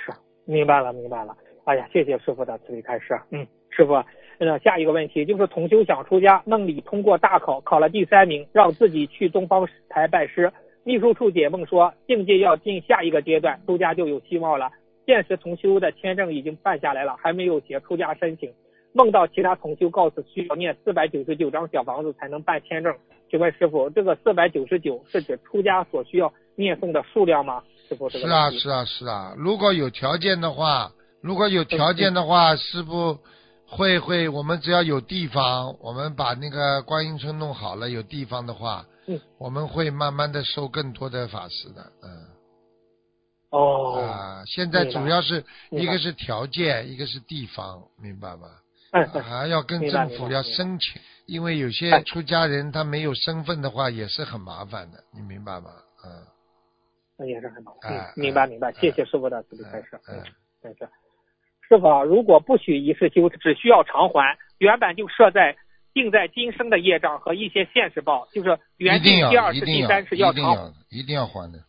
[0.06, 0.14] 是，
[0.46, 1.36] 明白了，明白了。
[1.70, 3.16] 哎呀，谢谢师傅的慈悲开示。
[3.30, 4.04] 嗯，师傅，
[4.40, 10.52] 那下一个问题就是同修想出家，梦里通过大考，考了第三名，让自己去东方台拜师。
[10.84, 14.72] 秘书处解梦说，境界要进下一个阶段，出家就有希望了。
[15.06, 18.52] 现实同修的签证已经办下来了，还没有写出家申请。
[18.94, 22.92] 梦到其他同修告诉需要念四百九十九张小房子才能办签证，
[23.30, 27.62] 请问师傅，这个四百九十九是指出家所需要念诵的数量吗？
[27.88, 29.36] 师傅，这是啊，是啊，是啊。
[29.38, 30.90] 如果有条件的话，
[31.22, 33.20] 如果有条件的话，师傅
[33.68, 42.26] 会会，我们只要有地方，我们把那个观音村弄好了，有地方的话，嗯，我们会慢慢的收更多的法师的，嗯。
[43.52, 48.48] 哦，啊，现在主要是一个是条件，一个是地方，明白吗？
[49.22, 55.70] 还要跟政府要申请，因为有些哎出家人他没有身份的话，也是很麻烦的，你明白吗？
[56.06, 56.26] 嗯。
[57.18, 60.00] 那也是很麻烦哎，明白明白，哎谢谢师傅的慈悲开示。
[60.08, 60.24] 嗯嗯，
[60.78, 60.88] 真
[61.70, 61.76] 是。
[61.76, 65.56] 师傅啊，如果不许一世修，只需要偿还，原本就设在
[65.94, 70.56] 定在今生的业障和一些现世报，就是一原定第二世、一定要，第三世一定偿。
[70.56, 71.60] 要，一定要还的。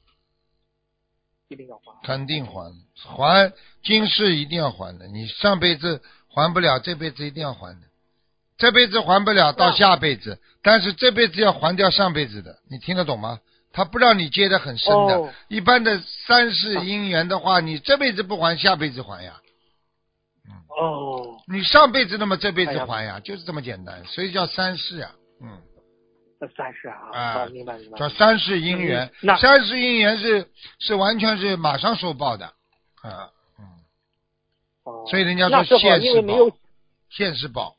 [1.48, 2.00] 一定要还。
[2.02, 5.06] 肯定还，还今世一定要还的。
[5.08, 7.86] 你上辈子还不了，这辈子一定要还的。
[8.56, 13.40] 这辈子还不了，到下辈子，但是这辈子要还掉上辈子的，你听得懂吗？
[13.72, 15.18] 他不让你接的很深的。
[15.18, 19.40] 哦一般的三世姻缘的话，你这辈子不还，下辈子还呀。
[20.80, 25.10] 哦，你上辈子那么这辈子还呀，就是这么简单，所以叫三世呀。
[25.42, 25.60] 嗯，
[26.40, 27.98] 那三世啊，啊明白明白。
[27.98, 29.36] 叫三世姻缘嗯。
[29.36, 30.46] 三世姻缘是
[30.78, 32.46] 是完全是马上受报的
[33.02, 33.64] 啊，嗯，
[34.84, 36.34] 哦所以人家说现世报，
[37.10, 37.76] 现世报，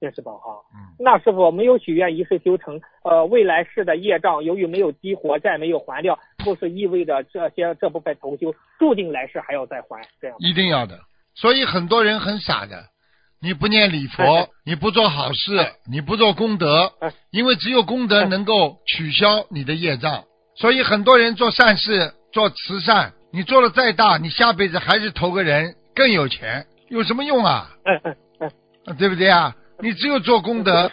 [0.00, 0.52] 现世报哈。
[0.74, 10.36] 嗯，那师傅没有许愿一世修成，呃，未来世的业障由于没有激活债没有还掉，不是意味着这些这部分同修注定来世还要再还这样？
[10.38, 10.98] 一定要的。
[11.40, 12.86] 所以很多人很傻的，
[13.40, 15.56] 你不念礼哎佛，你不做好事，
[15.90, 20.24] 你不做功德哎，因为只有功德哎能够取消你的业障。
[20.56, 27.70] 所以很多人做善事、做慈善，你做了再大，你下辈子还是投个人更有钱，有什么用啊？
[28.98, 29.54] 对不对啊？
[29.80, 30.90] 你只有做功德，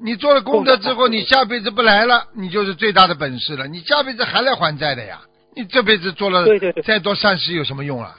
[0.00, 3.68] 你做了功德之后，你下辈子不来了，你就是最大的本事了。
[3.68, 5.20] 你下辈子还来还债的呀？
[5.54, 6.46] 你这辈子做了
[6.86, 8.16] 再多善事有什么用啊？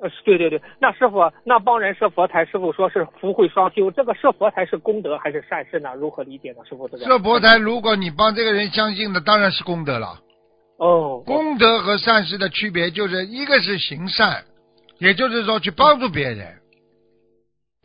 [0.00, 5.94] 嗯，呃，对对对，那师傅，那帮人设佛台，师傅说是福慧双修，这个设佛台是功德还是善事呢？
[5.94, 6.58] 如何理解呢？
[6.68, 10.20] 师傅这个设佛台，如果你帮这个人相信的，当然是功德了。
[10.78, 14.44] 哦，功德和善事的区别就是一个是行善，
[14.98, 16.58] 也就是说去帮助别人，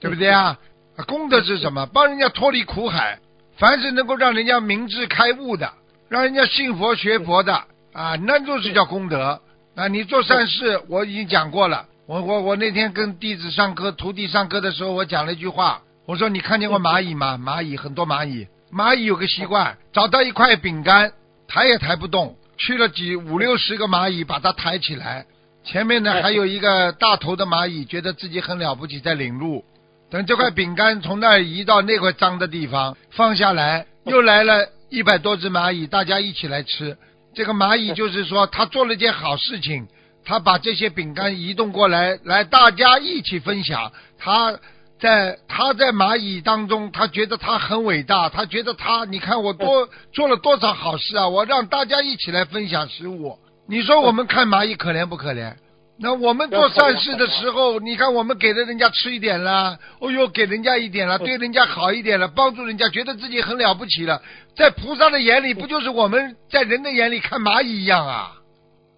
[0.02, 0.58] 对不对啊？
[0.98, 1.86] 啊功德是什么？
[1.94, 3.18] 帮人家脱离苦海，
[3.58, 5.72] 凡是能够让人家明智开悟的，
[6.10, 7.54] 让人家信佛学佛的
[7.94, 9.40] 啊，那就是叫功德
[9.76, 9.88] 啊！
[9.88, 11.86] 你做善事，我已经讲过了。
[12.12, 17.38] 我我我那天跟弟子上课、徒弟上课的时候，我讲了一句话，我说你看见过蚂蚁吗？
[17.38, 21.14] 蚂蚁很多蚂蚁，蚂蚁有个习惯，找到一块饼干，
[21.48, 25.26] 抬也抬不动，去了几五六十个蚂蚁把它抬起来，
[25.64, 29.64] 前面呢还有一个大头的蚂蚁，觉得自己很了不起，在领路。
[30.10, 36.98] 等这块饼干从那儿移到那块脏的地方，放下来，又来了一百多只蚂蚁，大家一起来吃。
[37.34, 39.88] 这个蚂蚁就是说，他做了件好事情，
[40.24, 43.92] 他把这些饼干移动过来，来大家一起分享。
[44.18, 44.60] 他
[45.00, 51.28] 在他在蚂蚁当中，他觉得他很伟大，他觉得他，你看我多做了多少好事啊！
[51.28, 53.40] 我让大家一起来分享食物。
[53.68, 55.56] 你说我们看蚂蚁可怜不可怜？
[56.04, 64.22] 那我们做善事的时候，你看我们给了人家吃一点啦，哦呦，给人家一点了，对人家好一点了，帮助人家，觉得自己很了不起了。
[64.56, 68.34] 在菩萨的眼里，不就是我们在人的眼里看蚂蚁一样啊？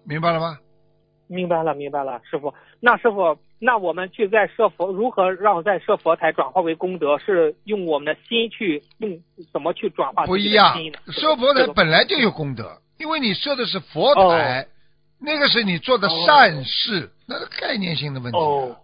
[0.06, 0.58] 明白了吗？
[1.26, 2.52] 明白了，明白了，师傅。
[2.80, 7.18] 那师傅，那我们去在设佛，如何让在设佛台转化为功德？
[7.18, 9.18] 是用我们的心去用
[9.52, 10.76] 怎么去转化不一样？，
[11.08, 14.66] 设佛台本来就有功德，因为你设的是佛台，
[15.20, 18.76] 那个是你做的善事，那是概念性的问题啊，哦，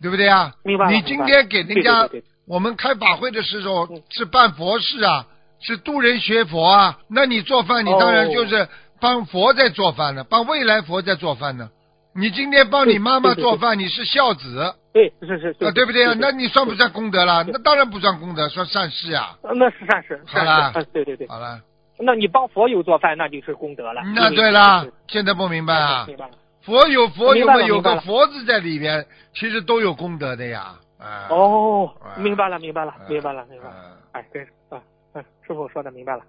[0.00, 0.54] 对不对啊？
[0.62, 0.92] 明白了。
[0.92, 5.26] 你今天给人家对对对对我们开法会的时候嗯是办佛事啊，
[5.60, 6.98] 是度人学佛啊。
[7.08, 8.68] 那你做饭，你哦当然就是
[9.02, 11.68] 帮佛在做饭呢，帮未来佛在做饭呢。
[12.14, 16.14] 你今天帮你妈妈对对对做饭，你是孝子对是是是啊，对不对啊？
[16.20, 17.42] 那你算不算功德了？
[17.44, 19.36] 那当然不算功德，算善事啊。
[19.42, 21.26] 呃那是善事，善好啦事，嗯对对对。
[21.26, 21.58] 好了，
[21.98, 24.02] 那你帮佛友做饭，那就是功德了。
[24.14, 26.04] 那对了，现在不明白啊？
[26.06, 26.32] 明白了。
[26.60, 30.74] 佛有佛有明白了有个明白了佛字在里边，其实都有功德的呀。
[30.98, 33.74] 啊，哦啊，明白了，明白了，啊明白了，明白了。
[33.74, 34.78] 啊哎，真是啊，
[35.14, 36.22] 嗯，师傅说的明白了。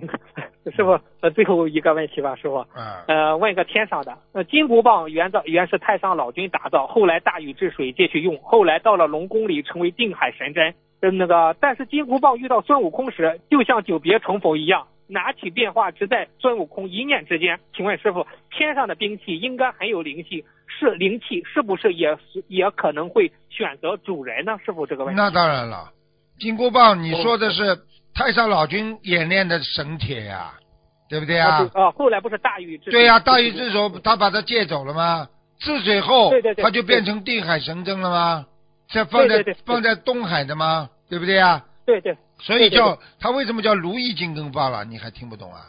[0.76, 10.74] 师傅，呃，最后一个问题吧，师傅，嗯，呃，问一个天上的，呃，金箍棒原造原是太上老君打造，后来大禹治水借去用，后来到了龙宫里成为定海神针。
[11.00, 17.60] 呃，那个，但是金箍棒遇到孙悟空时，就像久别重逢一样，拿起变化只在孙悟空一念之间。
[17.74, 22.16] 请问师傅，天上的兵器应该很有灵气，是灵气是不是也
[22.48, 24.58] 也可能会选择主人呢？
[24.64, 25.20] 师傅这个问题。
[25.20, 25.92] 那当然了，
[26.38, 27.78] 金箍棒，你说的是
[28.16, 30.54] 太上老君演练的神铁呀，
[31.08, 31.82] 对不对啊，呀对？
[31.82, 35.28] 啊，后来不是大禹治对呀，大禹禹治水，他把他借走了吗？
[35.58, 38.46] 治水后对对，对他就变成定海神针了吗？
[38.90, 40.88] 再放在放在东海的吗？
[41.10, 41.64] 对不对啊？
[41.84, 44.84] 对对所以叫他为什么叫如意金刚棒了？
[44.84, 45.60] 你还听不懂啊？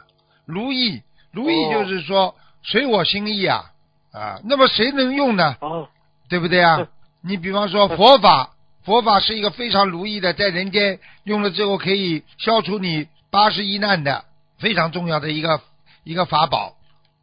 [0.46, 2.34] 如意，如意哦就是说
[2.64, 3.66] 随我心意啊
[4.14, 4.40] 啊！
[4.46, 5.56] 那么谁能用呢？
[5.60, 5.88] 哦
[6.30, 6.88] 对不对啊嗯？
[7.24, 8.52] 你比方说佛法，
[8.88, 14.24] 佛法是一个非常如意的，在人间用了之后可以消除你八十一难的
[14.60, 15.60] 非常重要的一个
[16.06, 16.74] 一个法宝。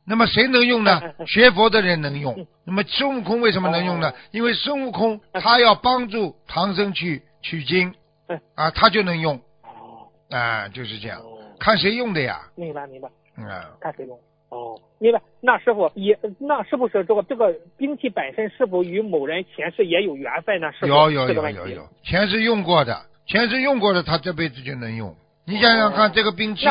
[0.05, 1.01] 那么谁能用呢？
[1.27, 2.35] 学佛的人能用。
[2.37, 2.47] 嗯。
[2.67, 4.11] 那么孙悟空为什么能用呢？
[4.11, 4.15] 哦？
[4.31, 7.95] 因为孙悟空嗯他要帮助唐僧去取经。
[8.29, 9.37] 嗯，啊，他就能用。
[9.63, 10.13] 哦。
[10.37, 13.47] 啊，就是这样，哦，看谁用的呀，明白明白，嗯。
[13.47, 14.21] 啊，看谁用。
[14.55, 15.21] 哦，明白。
[15.41, 20.71] 那师傅也，那是不是这个这个兵器本身是否与某人前世也有缘分呢？
[20.73, 21.29] 是有有。
[21.29, 25.15] 有有有，前世用过的，前世用过的，他这辈子就能用。
[25.45, 26.67] 你想想看，这个兵器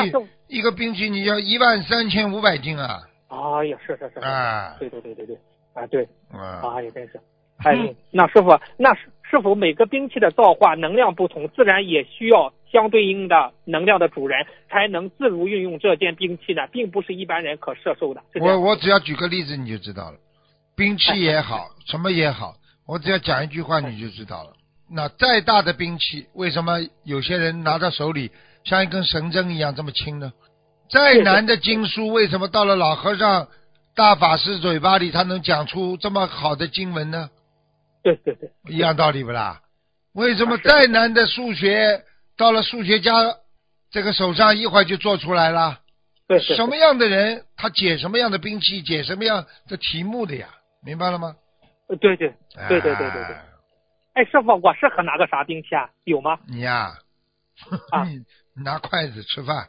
[0.48, 3.02] 一个兵器，你要一万三千五百斤啊！
[3.28, 5.36] 哎呀，是是是，是啊对对对对对，
[5.74, 7.20] 啊对，啊，啊也真是。
[7.58, 9.02] 哎，那师傅，那是
[9.34, 16.68] 是否每个兵器的造化能量不同，自然也需要相对应的能量的主人，才能自如运用这件兵器呢？
[16.70, 18.22] 并不是一般人可摄受的。
[18.40, 20.18] 我我只要举个例子你就知道了，
[20.76, 22.54] 兵器也好，什么也好，
[22.86, 24.50] 我只要讲一句话你就知道了。
[24.88, 28.30] 那再大的兵器，为什么有些人拿到手里
[28.62, 30.32] 像一根神针一样这么轻呢？
[30.88, 33.48] 再难的经书，为什么到了老和尚、
[33.96, 37.30] 大法师嘴巴里，他能讲出这么好的经文呢？
[38.04, 38.48] 对对对。
[38.68, 39.60] 一样道理不啦？
[40.12, 42.04] 为什么再难的数学
[42.36, 43.12] 到了数学家
[43.90, 45.80] 这个手上一会儿就做出来了？
[46.28, 50.48] 对什么样的人他解什么样的兵器解什么样的题目的呀？
[50.84, 51.34] 明白了吗？
[51.88, 52.36] 对对对
[52.68, 53.10] 对对对。
[53.10, 53.36] 对
[54.14, 55.90] 哎师傅我适合拿个啥兵器啊？
[56.04, 56.38] 有吗？
[56.46, 56.92] 你呀
[57.92, 59.68] 嗯拿筷子吃饭。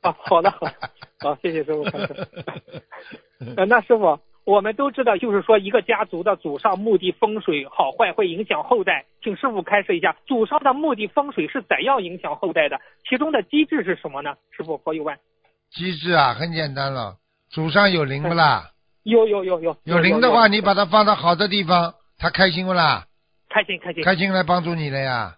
[0.00, 0.74] 好的好的。
[1.20, 1.84] 好谢谢师傅
[3.66, 12.78] 那师傅我们都知道，就是说一个家族的祖上墓地风水好坏会影响后代，请师傅开示一下，祖上的墓地风水是怎样影响后代的？
[13.08, 14.34] 其中的机制是什么呢？
[14.50, 15.18] 师傅佛有问。
[15.70, 17.16] 机制啊，很简单了，
[17.48, 18.70] 祖上有灵不啦？
[19.02, 23.06] 有有有有有灵的话，你把它放到好的地方，他开心不啦？
[23.48, 25.36] 开心开心开心来帮助你了呀。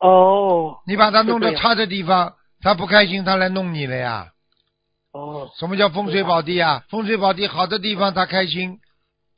[0.00, 4.31] 哦你把它弄到差的地方，他不开心，他来弄你了呀。
[5.12, 6.84] 哦什么叫风水宝地啊？
[6.88, 8.80] 风水宝地好的地方他开心，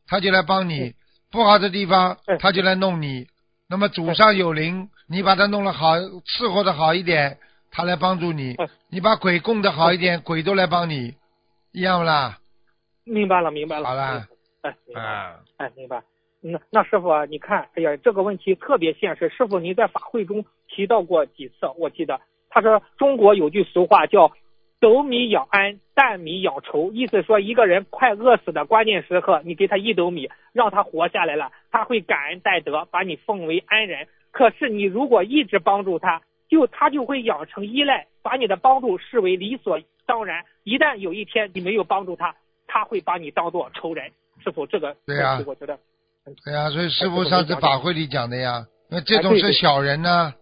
[0.06, 0.94] 他就来帮你；
[1.30, 3.26] 不好的地方嗯他就来弄你。
[3.68, 7.38] 那么祖上有灵，你把他弄得好，伺候的好一点，
[7.70, 11.14] 他来帮助你嗯；你把鬼供的好一点，鬼都来帮你，
[11.72, 12.38] 一样不啦？
[13.04, 13.88] 明白了明白了。
[13.88, 14.26] 好了，
[14.62, 16.02] 哎，明白了啊，哎，明白。
[16.40, 19.28] 那那师傅啊，你看，哎呀，这个问题特别现实。
[19.30, 24.30] 师傅您在法会中提到过几次，我记得他说中国有句俗话叫
[24.84, 34.08] “斗米养安，担米养仇”，意思说一个人快饿死的关键时刻，你给他一斗米，让他活下来了，他会感恩戴德，把你奉为安人。
[34.30, 36.20] 可是你如果一直帮助他，
[36.50, 40.44] 就他就会养成依赖，把你的帮助视为理所当然。
[40.64, 42.34] 一旦有一天你没有帮助他，
[42.66, 44.12] 他会把你当做仇人。
[44.44, 45.78] 师傅，这个对呀我觉得
[46.44, 50.34] 对呀，所以师傅上次法会里讲的呀，那这种是小人呢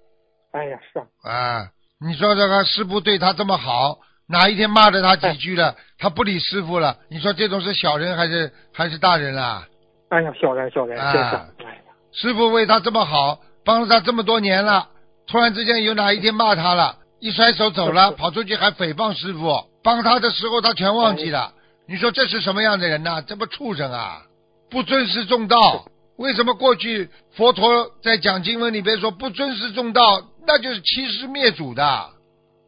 [0.51, 1.69] 哎呀，是啊，啊！
[2.05, 4.01] 你说这个师傅对他这么好，
[4.33, 9.67] 哪一天骂了他几句了，他不理师傅了，你说这种是小人还是还是大人啦？
[10.09, 11.13] 哎呀，小人小人，啊。
[11.13, 11.29] 真是，
[11.65, 14.89] 哎呀，师傅为他这么好，帮了他这么多年了，
[15.27, 21.53] 突然之间有哪一天骂他了，一甩手走了，跑出去还诽谤师傅，帮他的时候他全忘记了。
[21.87, 24.23] 你说这是什么样的人呐、这不畜生啊！
[24.71, 25.85] 不尊师重道，
[26.17, 32.11] 为什么过去佛陀在讲经文里边说不尊师重道，那就是欺师灭祖的，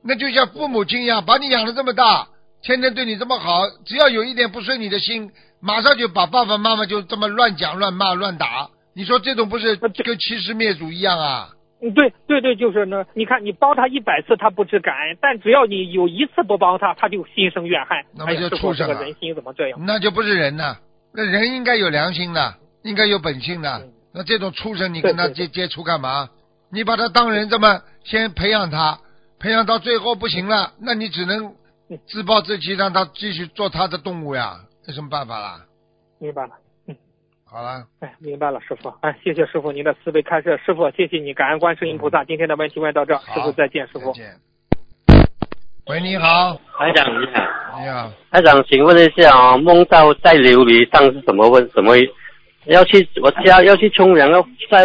[0.06, 2.28] 那就像父母亲一样，把你养的这么大，
[2.62, 5.30] 天天对你这么好，只要有一点不顺你的心，
[5.62, 8.68] 马上就把爸爸妈妈就这么乱讲、乱骂、乱打。
[8.94, 11.48] 你说这种不是跟欺师灭祖一样啊？
[11.82, 13.04] 嗯，对对对，就是那。
[13.14, 17.98] 你看，你帮他一百次，他不知感恩；但只要你有一次不帮他，他就心生怨恨。
[18.14, 19.78] 那不就畜生啊这个人心怎么这样？
[19.84, 20.76] 那就不是人呐，
[21.12, 23.90] 那人应该有良心的，应该有本性的嗯。
[24.14, 26.28] 那这种畜生，你跟他接接触干嘛？
[26.70, 28.98] 你把他当人这么先培养他，
[29.38, 31.54] 培养到最后不行了，那你只能
[31.90, 35.60] 嗯自暴自弃，让他继续做他的动物呀，有什么办法啦？
[36.18, 36.50] 明白了。
[36.88, 36.96] 嗯
[37.44, 38.92] 好了，哎，明白了，师傅。
[39.00, 42.24] 哎，谢谢师傅您的慈悲开示，师傅谢谢你，感恩观世音菩萨。
[42.24, 44.12] 今天的问题问到这，师傅再见，师傅。
[44.12, 44.36] 再见。
[45.86, 51.94] 喂，你好，台长你好，你好，台长，请问一下啊、梦到在琉璃上是什么问什么？
[52.64, 54.84] 要去我家要去冲凉，要在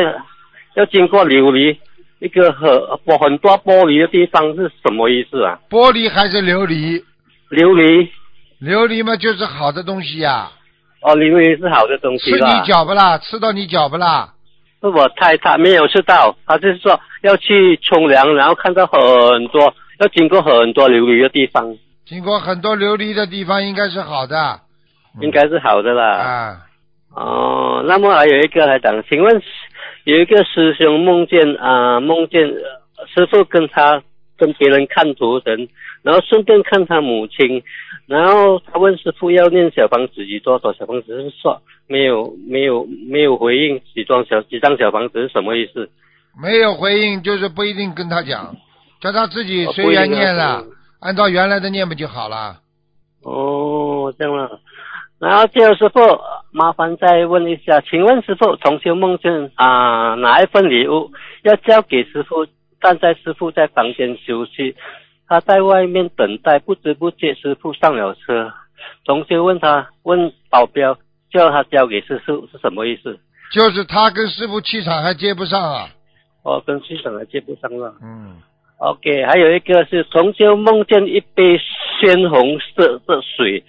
[0.75, 1.79] 要经过琉璃
[2.19, 2.69] 一个很
[3.17, 5.59] 很多玻璃的地方是什么意思啊？
[5.69, 7.03] 玻璃还是琉璃？
[7.49, 8.09] 琉璃
[8.61, 10.51] 琉璃嘛，就是好的东西呀、
[11.01, 12.67] 哦，琉璃是好的东西吃啦你。
[12.67, 13.17] 脚不啦？
[13.17, 14.33] 吃到你脚不啦？
[14.81, 21.75] 是我太太没有吃到，她就是说要去冲凉，然后看到很多要经过很多琉璃的地方，
[22.05, 24.59] 经过很多琉璃的地方，应该是好的。
[25.21, 26.17] 应该是好的啦。
[26.17, 26.57] 啊，
[27.15, 29.41] 哦，那么还有一个来讲，请问
[30.09, 34.01] 有一个师兄梦见啊、梦见呃师傅跟他
[34.37, 35.67] 跟别人看图腾，
[36.01, 37.61] 然后顺便看他母亲，
[38.07, 45.87] 然后他问师傅要念小房子几多少小房子，是说没有没有没有回应几幢小几张小房子是什么意思？
[46.41, 48.55] 没有回应就是不一定跟他讲，
[49.01, 52.57] 叫他自己哦随缘念了嗯，按照原来的念不就好了？
[53.23, 54.59] 哦，这样了。
[55.19, 55.99] 然后最后师傅，
[56.51, 61.11] 麻烦再问一下，请问师傅，同修梦见啊哪一份礼物
[61.43, 62.47] 要交给师傅？
[62.81, 64.73] 但在师傅在房间休息，
[65.27, 68.53] 他在外面等待，不知不觉师傅上了车。
[69.03, 70.97] 同修问他，问保镖
[71.29, 73.19] 叫他交给师傅是什么意思？
[73.51, 75.89] 就是他跟师傅气场还接不上啊。
[76.43, 77.93] 哦，跟气场还接不上了。
[78.01, 78.37] 嗯
[78.77, 81.59] ，OK，还有一个是同修梦见一杯
[81.99, 83.61] 鲜红色的水，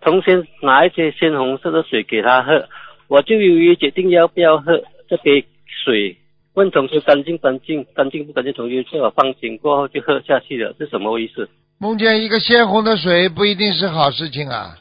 [0.00, 2.68] 同修拿一些鲜红色的水给他喝，
[3.08, 5.46] 我就犹豫决定要不要喝这杯
[5.84, 6.16] 水。
[6.54, 8.52] 问同修干净干净，干净不干净？
[8.52, 11.48] 同修叫我放心过后就喝下去了，是什么意思？
[11.78, 14.76] 梦见一个鲜红的水不一定是好事情啊，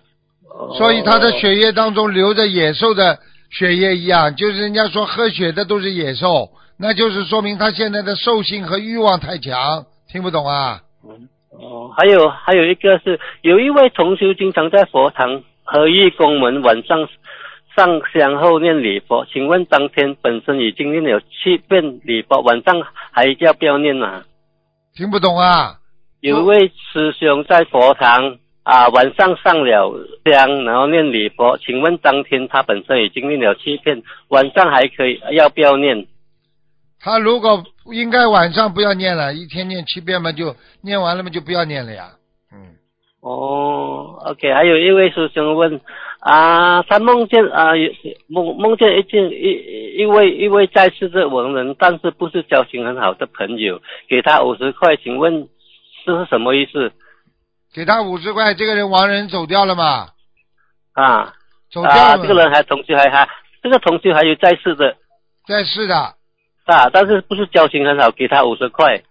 [0.50, 3.20] 哦所以他的血液当中流着野兽的
[3.52, 10.82] 血液一样，就是人家说喝血的都是野兽，那就是说明他现在的兽性和欲望太强，听不懂啊？
[11.62, 17.08] 哦，还有还有一个是有一位同修经常在佛堂和义公门晚上
[17.76, 22.82] 上香后念礼佛，请问当天本身已经念了七遍礼佛，晚上
[23.12, 24.24] 还要不要念啊？
[24.96, 25.76] 听不懂啊？
[26.22, 29.94] 有一位师兄在佛堂啊晚上上了
[30.26, 36.08] 香，然后念礼佛，请问当天他本身已经念了七遍，晚上还可以要不要念？
[37.02, 42.12] 他如果应该晚上不要念了，一天念七遍嘛，就念完了嘛，就不要念了呀。
[42.52, 42.76] 嗯，
[43.22, 45.80] 哦，OK，还有一位师兄问
[46.20, 47.92] 啊，他梦见啊，有
[48.28, 55.48] 梦梦见一件一一位一位在世的文人，但是不是交情很好的朋友，给他五十块，请问
[56.06, 56.92] 这是什么意思
[57.74, 60.10] 给他五十块，这个人亡人走掉了嘛？
[60.94, 61.34] 啊？
[61.72, 63.30] 走掉了啊，这个人还同学还还
[63.62, 64.98] 这个同学还有在世的
[65.48, 66.16] 在世的
[66.72, 69.02] 啊，但是不是交情很好，给他五十块，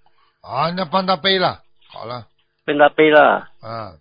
[0.43, 2.27] 啊，那帮他背了，好了，
[2.65, 3.49] 帮他背了。
[3.63, 3.99] 嗯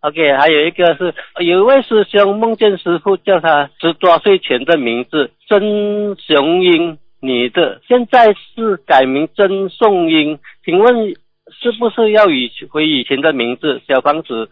[0.00, 11.14] ，OK，还有一个是有一位师兄梦见师傅叫他十多岁前的名字曾雄英，女的，现在是改名曾颂英，请问
[11.50, 13.82] 是不是要以回以前的名字？
[13.86, 14.48] 小房子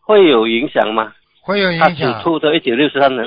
[0.00, 1.12] 会有影响吗？
[1.42, 3.24] 会有他属影响，兔的，一九六三年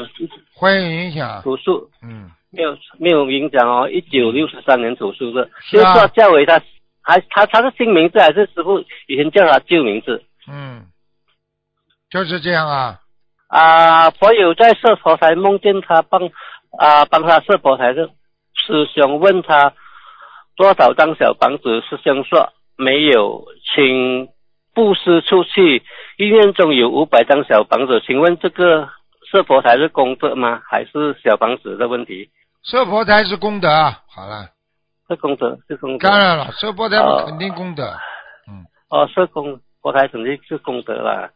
[0.54, 1.42] 会有影响。
[1.42, 6.62] 属鼠，嗯，没有没有影响哦，一九六三年属鼠的，是啊就是说叫为他
[7.02, 10.24] 还他他是新名字还是师傅以前叫他旧名字？
[10.48, 10.86] 嗯，
[12.10, 13.00] 就是这样啊。
[13.48, 16.30] 啊，佛友在设佛台梦见他帮
[16.78, 18.08] 啊帮他设佛台的
[18.54, 19.74] 师兄问他
[20.56, 23.46] 多少张小房子，师兄说没有，
[23.76, 24.30] 请
[24.76, 25.84] 布施出去。
[26.18, 28.88] 医院中有五百张小房子，请问这个
[29.32, 30.62] 设佛台是功德吗？
[30.70, 32.30] 还是小房子的问题？
[32.64, 34.50] 设佛台是功德，啊好了，
[35.08, 36.08] 是功德，是功德。
[36.10, 37.84] 当然了，设佛台肯定功德。
[38.48, 41.30] 嗯哦，是功佛台肯定是功德啦。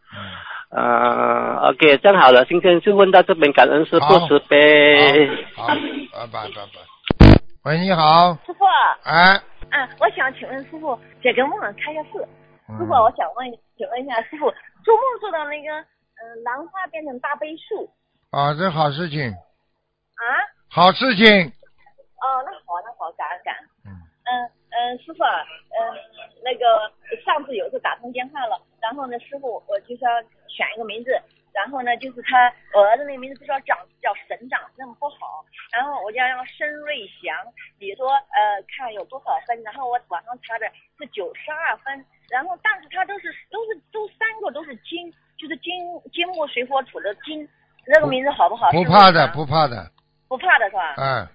[0.71, 5.28] 嗯，啊，OK，这样好了，今天就问到这边，感恩师傅慈悲。
[5.55, 5.73] 好，好，
[6.13, 7.41] 拜拜拜拜。
[7.65, 8.63] 喂，你好，师傅，
[9.03, 9.34] 哎，
[9.71, 12.25] 啊，我想请问师傅，解个梦，开个示。
[12.69, 13.45] 嗯师傅，我想问，
[13.78, 14.45] 请问一下师傅，
[14.84, 17.89] 做梦做到那个，嗯、兰花变成大悲树
[18.32, 20.23] 啊，这好事情，啊？
[20.78, 21.25] 好事情。
[21.25, 23.65] 哦，那好，那好，感恩感恩。
[23.89, 23.89] 嗯
[24.30, 24.30] 嗯
[24.69, 25.82] 嗯，师傅，嗯，
[26.45, 26.86] 那个
[27.25, 30.05] 上次有一次打通电话了，然后呢，师傅我就说
[30.45, 31.09] 选一个名字，
[31.51, 35.41] 然后呢，就是他我儿子那个名字不知道长叫省长，那么不好，
[35.73, 37.34] 然后我就要让申瑞祥，
[37.82, 40.69] 你说呃看有多少分，然后我网上查的
[41.01, 45.09] 是九十二分，然后但是他都是都是都三个都是金，
[45.41, 45.73] 就是金
[46.13, 47.41] 金木水火土的金，
[47.88, 48.69] 那个名字好不好？
[48.69, 49.89] 不怕的，不怕的，
[50.28, 50.95] 不怕的是吧？
[50.97, 51.25] 嗯，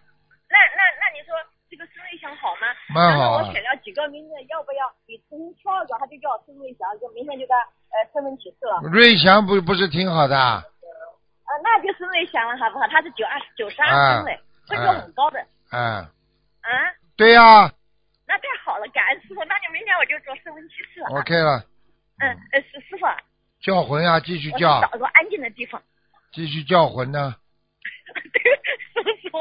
[0.48, 1.34] 那那那你说
[1.70, 2.68] 这个孙瑞祥好吗？
[2.94, 7.56] 蛮好啊我选了几个名字，要不要你重新挑一个，他就叫孙瑞祥，就明天就给他
[7.90, 8.80] 呃身份启事了。
[8.90, 10.36] 瑞祥不不是挺好的？
[10.36, 12.86] 呃，那就孙瑞祥了，好不好？
[12.88, 15.40] 他是九二九十二分的，分数很高的。
[15.72, 15.80] 嗯，
[16.60, 16.70] 啊，
[17.16, 17.42] 对呀、
[18.26, 19.44] 那太好了，感恩师傅。
[19.44, 21.08] 那就明天我就做身份启事了。
[21.16, 21.64] o k 了，
[22.20, 23.06] 嗯，呃，师师傅，
[23.60, 25.82] 叫魂啊，继续叫，找个安静的地方。
[26.32, 27.34] 继续叫魂呢。
[28.92, 29.38] 师傅，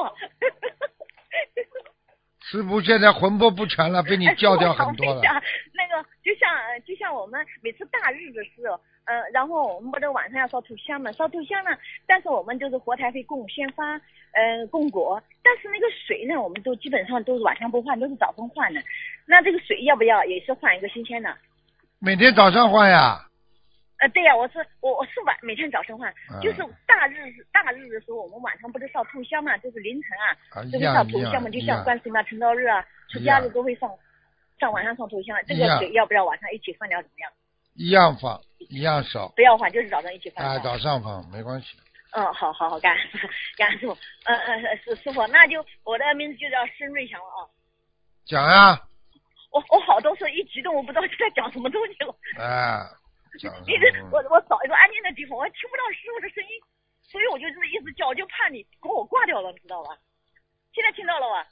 [2.41, 5.21] 师傅现在魂魄不全了，被你叫掉很多了
[5.73, 8.63] 那个就像呃就像我们每次大日子是，
[9.05, 11.71] 嗯、然后我们不是晚上要烧头香嘛，烧头香呢，
[12.05, 13.97] 但是我们就是活台会供鲜花，
[14.33, 18.81] 嗯、供果，但是那个水呢，我们都基本上都是晚上不换，都是早晨换的。
[19.25, 21.35] 那这个水要不要也是换一个新鲜的？
[21.99, 23.27] 每天早上换呀。
[24.01, 31.61] 呃，对呀、我是我我是晚每天早晨换，嗯就是大日子大日子的时候，我们晚上不是烧头香嘛，就是凌晨啊，啊，一这个上头香嘛，就。
[31.61, 33.87] 像观世音啊、成道日啊、出一家样日都会上，
[34.59, 37.31] 上晚上上头香，这个水要不要晚上一起放掉怎么样？
[37.75, 39.27] 一样放，一样烧。
[39.35, 40.43] 不要换，就是早上一起放。
[40.43, 41.77] 啊，早上放没关系。
[42.13, 43.09] 嗯，好好好，感恩
[43.55, 43.93] 感恩师傅。
[44.25, 47.45] 嗯嗯，师师傅，那就我的名字就叫申瑞祥了啊。
[48.25, 48.81] 讲呀，
[49.51, 52.15] 我我好多时候一激动，我不知道在讲什么东西了。
[52.39, 53.00] 哎，讲
[53.67, 56.49] 一直我我找一个安静的地方，我听不到师傅的声音，
[57.03, 59.97] 所以我就这么一直叫，我就怕你给我挂掉了，你知道吧？
[60.73, 61.47] 现在听到了吧，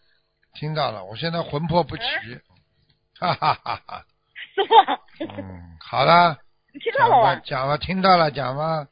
[0.54, 2.04] 听到了，我现在魂魄不齐，
[3.20, 4.06] 哈哈哈哈。
[4.56, 4.76] 师傅？
[5.26, 6.38] 嗯，好了，
[6.74, 7.42] 你听到，了吧？
[7.44, 8.88] 讲吧，听到了，讲吧。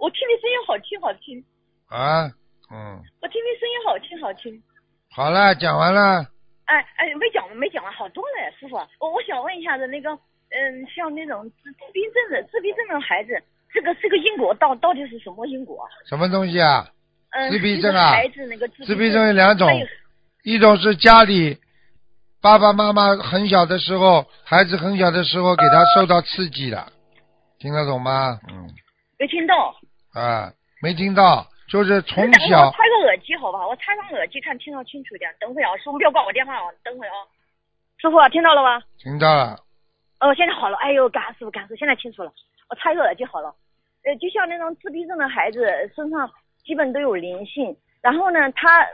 [0.00, 1.44] 我听你声音好听好听，
[1.88, 2.26] 啊，
[2.70, 4.62] 嗯，我听你声音好听好听。
[5.10, 6.26] 好了，讲完了。
[6.64, 8.76] 哎哎，没讲完没讲完，好多了，师傅。
[8.98, 10.10] 我我想问一下子那个，
[10.52, 13.42] 嗯，像那种自自闭症的自闭症的孩子，
[13.72, 15.88] 这个这个因果到到底是什么因果？
[16.06, 16.86] 什么东西啊？
[17.30, 19.68] 嗯，自闭症啊一个孩子那个自自闭症有两种
[20.44, 21.58] 一种是家里
[22.42, 26.92] 爸爸妈妈很小的时候，孩子很小的时候给他受到刺激了，
[27.58, 28.38] 听得懂吗？
[28.50, 28.68] 嗯，
[29.18, 29.74] 没听到。
[30.12, 33.66] 啊，没听到，就是从小我插个耳机好不好？
[33.68, 35.32] 我插上耳机看听到清楚一点。
[35.40, 37.14] 等会啊，师傅不要挂我电话啊，等会啊。
[37.96, 38.82] 师傅听到了吗？
[38.98, 39.56] 听到了，
[40.22, 40.76] 哦，现在好了。
[40.76, 42.32] 哎呦，感受，感受，现在清楚了。
[42.70, 43.52] 我插一个耳机好了。
[44.04, 45.66] 呃，就像那种自闭症的孩子
[45.96, 46.30] 身上
[46.64, 48.86] 基本都有灵性，然后呢，他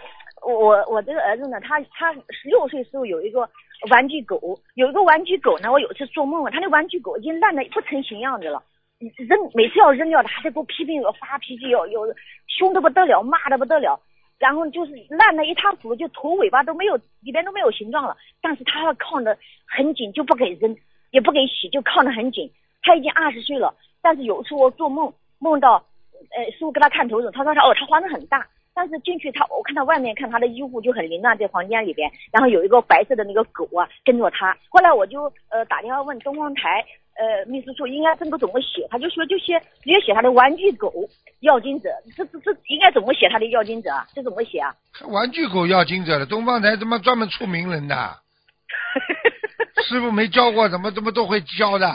[0.43, 3.49] 我我这个儿子呢，他他十六岁时候有一个
[3.91, 8.63] 玩具狗，有一个玩具狗呢，我有一次做梦了，他那玩具狗已经烂的不成形样子了。
[8.99, 12.01] 扔每次要扔掉的，还在给我批评我发脾气，要要
[12.47, 14.01] 凶的不得了，骂的不得了，
[14.39, 18.17] 然后就是烂的一塌糊涂，就头尾巴都没有，里边都没有形状了。
[18.43, 20.77] 但是他要靠的很紧，就不给扔，
[21.11, 22.51] 也不给洗，就靠得很紧。
[22.83, 25.83] 他已经二十岁了，但是有一次我做梦梦到，
[26.37, 34.57] 呃，师傅给他看头子，他说他哦，他花的很大，但是进去他我看到外面看他的衣服就很凌乱，在房间里边，然后有一个白色的那个狗啊跟着他。
[34.69, 36.85] 后来我就呃打电话问东方台
[37.17, 40.93] 呃秘书处应该这个怎么写，他就说就写直接写他的玩具狗
[41.41, 44.07] 要经者，这这这应该怎么写他的要经者啊？
[44.15, 44.75] 这怎么写啊？
[45.09, 47.95] 玩具狗要经者了，东方台他妈专门出名人的，
[49.89, 51.87] 师傅没教过，怎么怎么都会教的。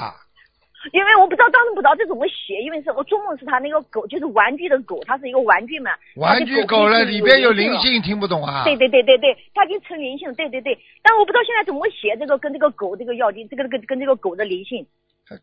[0.91, 5.91] 因为我不知道当时不知道这怎么写，因为是我做梦是他那个狗就是玩具的狗，它是一个玩具嘛。
[6.17, 7.73] 玩具狗了，里边有灵。
[7.79, 8.65] 性，听不懂啊？
[8.65, 10.77] 对对对对对，它已经成灵性，对对对。
[11.01, 14.85] 但我不知道现在怎么写这个跟这个狗这个要经，这个跟跟这个狗的灵性，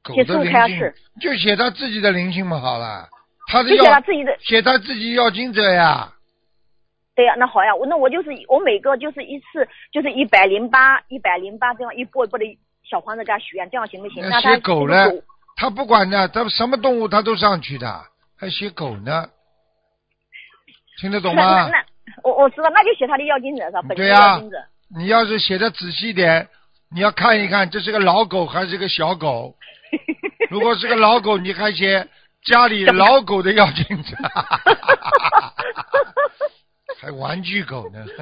[0.03, 3.09] 狗写出的灵性开示，就写他自己的灵性嘛，好了，
[3.47, 4.37] 他的就写他自己的。
[4.41, 6.13] 写他自己要经者呀，
[7.21, 12.47] 对呀、那好呀，我那我就是我每个就是一次就是一百零八一百零八这样一波一波的
[12.83, 14.27] 小黄子给他许愿，这样行不行？
[14.27, 15.23] 那他写狗这个呢，
[15.55, 18.07] 他不管的，他什么动物他都上去的，
[18.39, 19.29] 还写狗呢，
[20.99, 21.71] 听得懂吗？
[22.25, 24.41] 我我知道，那就写他的要经者是对呀。
[24.97, 26.49] 你要是写的仔细点，
[26.91, 29.55] 你要看一看这是个老狗还是个小狗。
[30.49, 32.09] 如果是个老狗，你还写
[32.47, 34.17] 家里老狗的要经者
[37.01, 38.05] 还玩具狗呢。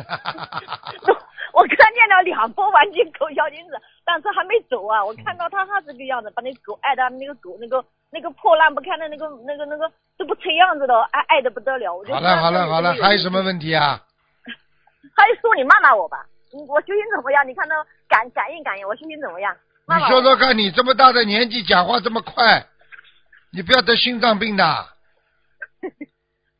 [1.52, 3.72] 我看见了两波玩具狗小金子，
[4.04, 5.04] 但是还没走啊。
[5.04, 11.92] 我看到他还是这个样子，把那狗爱的那个狗那个那个破烂不堪的那个那个那个都不成样子的，爱爱的不得了。
[11.94, 13.42] 我就好了好了好了，还有什么？
[13.42, 14.00] 问题啊？
[15.16, 16.24] 还有说你骂骂我吧，
[16.68, 17.46] 我修行怎么样？
[17.48, 17.74] 你看到
[18.08, 19.56] 感感应感应，我修行怎么样？
[19.88, 22.66] 你说说看，你这么大的年纪讲话这么快，
[23.50, 24.64] 你不要得心脏病的。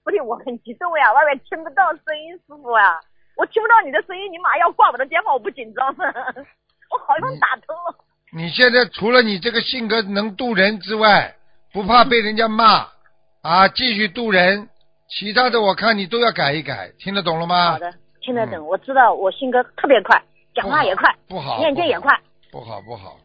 [0.09, 2.96] 不对，我很激动呀，外面听不到声音，师傅啊，
[3.36, 6.06] 我听不到你的声音，你马上要挂我的电话，我不紧张吗？
[6.88, 7.94] 我好像打通了。
[8.32, 11.36] 你现在除了你这个性格能渡人之外，
[11.74, 12.88] 不怕被人家骂
[13.42, 14.70] 啊，继续渡人，
[15.11, 17.72] 其他的我看你都要改一改，听得懂了吗？
[17.72, 17.92] 好的，
[18.22, 20.18] 听得懂，我知道我性格特别快，
[20.54, 22.18] 讲话也快，不好，念经也快。
[22.50, 23.18] 不好不好，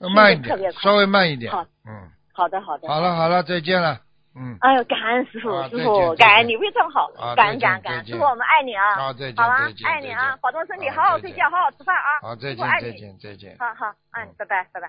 [0.00, 1.50] 要慢一点，稍微慢一点。
[1.50, 2.86] 好嗯，好的，好的。
[2.86, 3.98] 好了好了，再见了。
[4.38, 13.56] 嗯，哎呦，感恩师傅，啊师傅，感恩你非常好啊，感恩感恩感恩，师傅我们爱你啊，好再见好吧，爱你啊，保重身体，好好好睡觉，好好吃饭啊，好，再见再见再见。
[13.58, 14.88] 好好，嗯嗯，拜拜拜拜。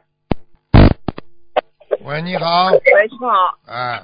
[2.06, 4.02] 喂，你好，喂，师傅好，哎。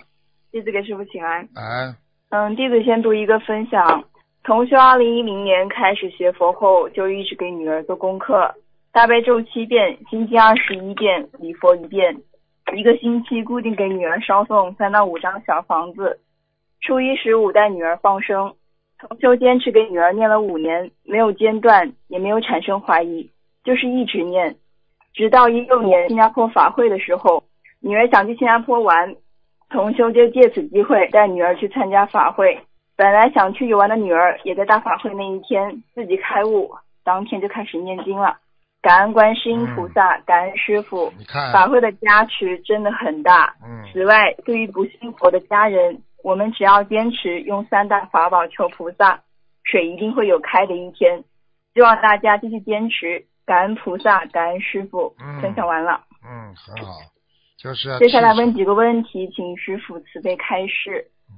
[0.51, 1.41] 弟子给师傅请安。
[1.53, 1.93] 哎，
[2.29, 4.05] 嗯，弟子先读一个分享。
[4.45, 8.55] 同修二零一零年开始学佛后，就一直给女儿做功课，
[8.93, 12.15] 大悲咒七遍，心经二十一遍，礼佛一遍，
[12.75, 16.19] 一个星期固定给女儿烧送三到五张小房子。
[16.81, 18.53] 初一十五带女儿放生，
[18.99, 23.31] 同修坚持给女儿念了五年，没有间断，也没有产生怀疑，
[23.63, 24.57] 就是一直念，
[25.13, 27.45] 直到一六年新加坡法会的时候，
[27.79, 29.15] 女儿想去新加坡玩，
[29.69, 32.59] 同修就借此机会带女儿去参加法会。
[32.97, 38.37] 本来想去游玩的女儿，也在大法会那一天自己开悟，当天就开始念经了。
[38.85, 43.55] 感恩观世音菩萨，感恩师傅，你看，法会的加持真的很大。
[43.65, 49.19] 嗯，此外，对于不信佛的家人，我们只要坚持用三大法宝求菩萨，
[49.63, 51.23] 水一定会有开的一天。
[51.73, 55.15] 希望大家继续坚持，感恩菩萨，感恩师傅。
[55.19, 56.93] 嗯分享完了，嗯，很好，
[57.57, 61.09] 就是要接下来问几个问题，请师傅慈悲开示。
[61.27, 61.33] 嗯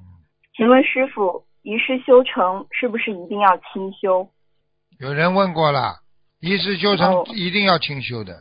[0.54, 4.28] 请问师傅，一世修成是不是一定要清修？
[5.00, 6.02] 有人问过了，
[6.40, 8.34] 一世修成哦一定要清修的，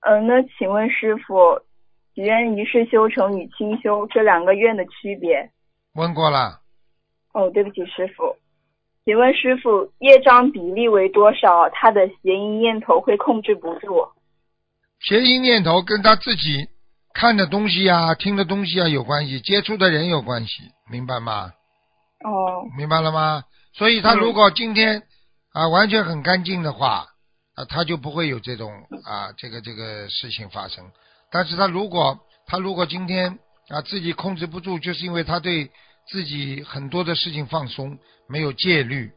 [0.00, 1.60] 嗯、那请问师傅，
[2.14, 5.50] 许愿一世修成与清修这两个愿的区别？
[5.94, 6.60] 问过了，
[7.32, 8.36] 哦，对不起，师傅。
[9.04, 11.68] 请问师傅，业障比例为多少？
[11.70, 14.08] 他的邪淫念头会控制不住。
[15.00, 16.68] 邪淫念头跟他自己
[17.12, 21.52] 看的东西啊、听的东西啊有关系，接触的人有关系，明白吗？
[22.24, 23.42] 哦，明白了吗？
[23.74, 25.02] 所以他嗯如果今天
[25.52, 27.06] 啊完全很干净的话，
[27.56, 28.70] 啊他就不会有这种
[29.04, 30.84] 啊这个这个事情发生。
[31.32, 33.38] 但是他如果他如果今天
[33.68, 35.70] 啊自己控制不住，就是因为他对
[36.08, 37.98] 自己很多的事情放松，
[38.28, 39.10] 没有戒律。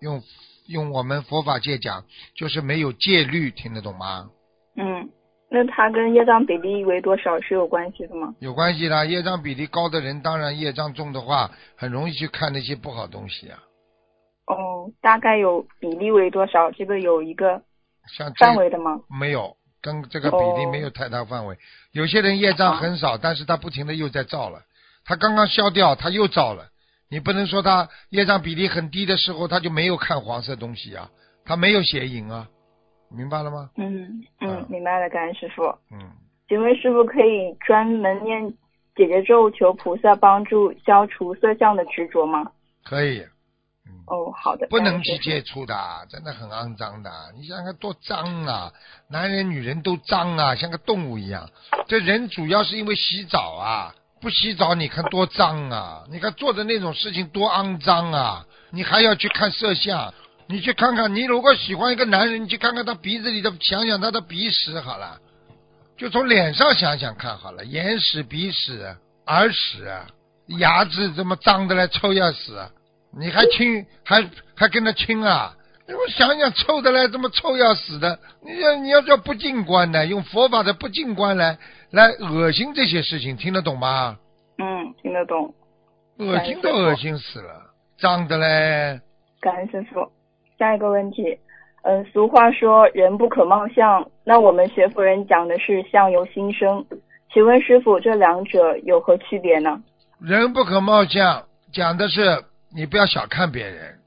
[0.00, 0.22] 用
[0.66, 4.30] 用我们佛法界讲，就是没有戒律，听得懂吗？
[4.76, 5.10] 嗯，
[5.50, 8.34] 那他跟业障比例为多少是有关系的吗？
[8.38, 13.58] 有关系的，业障比例高的人，当然业障重的话，很容易去看那些不好东西啊。
[14.46, 16.70] 哦，大概有比例为多少？
[16.70, 17.62] 这个有一个
[18.08, 19.00] 像这范围的吗？
[19.08, 21.56] 没有，跟这个比例哦没有太大范围。
[21.92, 24.62] 有些人业障很少，但是他不停的又在造了，
[25.04, 26.66] 他刚刚消掉，他又造了。
[27.10, 31.10] 你不能说他业障比例很低的时候，他就没有看黄色东西啊，
[31.44, 32.46] 他没有邪淫啊，
[33.10, 33.70] 明白了吗？
[33.76, 35.64] 嗯嗯嗯，明白了，感恩师傅。
[35.90, 35.98] 嗯，
[36.48, 38.48] 请问师傅可以专门念
[38.94, 42.52] 姐姐咒求菩萨帮助消除色相的执着吗？
[42.84, 43.24] 可以，
[44.06, 44.66] 哦，好的。
[44.68, 45.74] 不能去接触的，
[46.08, 47.10] 真的很肮脏的。
[47.36, 48.72] 你想想看多脏啊，
[49.08, 51.48] 男人女人都脏啊，像个动物一样。
[51.88, 56.04] 这人主要是因为洗澡啊，不洗澡你看多脏啊！
[56.10, 58.46] 你看做的那种事情多肮脏啊！
[58.70, 60.12] 你还要去看摄像，
[60.46, 65.18] 你去看看，你如果喜欢一个男人，你去看看他鼻子里的，想想他的鼻屎好了，
[65.96, 69.90] 就从脸上想想看好了，眼屎、鼻屎、耳屎，
[70.58, 72.60] 牙齿怎么脏的来臭要死，
[73.18, 74.22] 你还亲还
[74.56, 75.54] 还跟他亲啊？
[75.88, 81.58] 我想想，臭的来这么臭要死的，你要你要叫不净观呢，用佛法的不净观来
[81.90, 84.16] 来恶心这些事情，听得懂吗？
[84.58, 85.52] 嗯，听得懂。
[86.18, 89.00] 恶心都恶心死了，脏的嘞。
[89.40, 90.08] 感恩师傅。
[90.58, 91.38] 下一个问题，
[91.82, 96.86] 嗯，俗话说人不可貌相，那我们学佛人讲的是相由心生，
[97.32, 99.82] 请问师傅这两者有何区别呢？
[100.20, 102.44] 人不可貌相，讲的是
[102.74, 103.98] 你不要小看别人，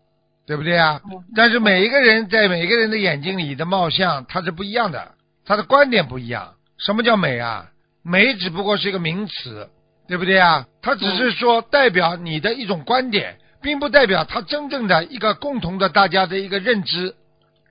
[0.47, 1.01] 对不对啊？
[1.35, 5.11] 但是每一个人在每个人的眼睛里的貌相，它是不一样的，
[5.45, 6.55] 他的观点不一样。
[6.77, 7.69] 什么叫美啊？
[8.03, 9.69] 美只不过是一个名词，
[10.07, 10.67] 对不对啊？
[10.81, 17.15] 它只是说代表你的一种观点，并不代表它真正的一个共同的大家的一个认知。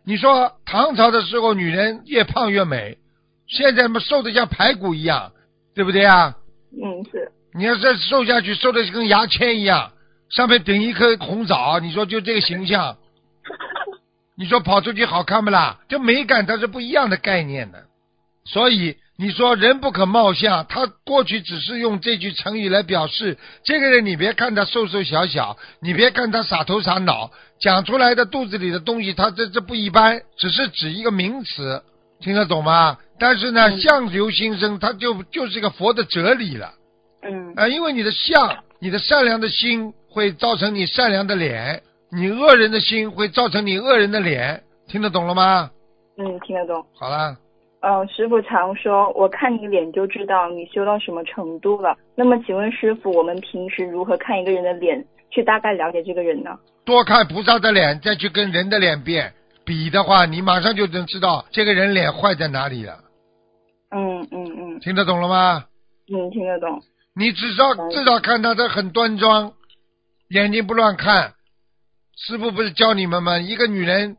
[0.05, 2.99] 你说唐朝的时候，女人越胖越美，
[3.47, 5.33] 现在嘛瘦的像排骨一样，
[5.75, 6.37] 对不对啊？
[6.73, 7.31] 嗯，是。
[7.55, 9.93] 你要再瘦下去，瘦的跟牙签一样，
[10.33, 12.97] 上面顶一颗红枣，你说就这个形象，
[14.37, 15.79] 你说跑出去好看不啦？
[15.89, 17.85] 这美感它是不一样的概念的。
[18.45, 27.31] 所以你说人不可貌相，他过去只是用这句成语来表示这个人，你别看他瘦瘦小小，你别看他傻头傻脑，
[27.61, 31.83] 讲出来的肚子里的东西，他这这不一般，只是指一个名词，
[32.21, 32.99] 听得懂吗？
[33.21, 36.73] 但是呢，相由心生，它就就是一个佛的哲理了。
[37.23, 45.71] 嗯啊，因为你的相，你的善良的心会造成你善良的脸，你恶人的心会造成你恶人的脸，听得懂了吗？
[46.19, 46.85] 嗯，听得懂。
[46.95, 47.35] 好了，
[47.81, 51.97] 嗯，师傅常说，我看你脸就知道你修到什么程度了。
[52.15, 56.51] 那么，请问师傅，我们平时如何看一个人的脸，去大概了解这个人呢？
[56.85, 59.19] 多看菩萨的脸，再去跟人的脸比
[59.65, 62.99] 比的话，你马上就能知道这个人脸坏在哪里了。
[63.91, 65.65] 嗯嗯嗯听得懂了吗？
[66.13, 66.83] 嗯，听得懂。
[67.15, 69.53] 你至少至少看他的很端庄，
[70.33, 71.35] 眼睛不乱看。
[72.17, 73.39] 师傅不是教你们吗？
[73.39, 74.17] 一个女人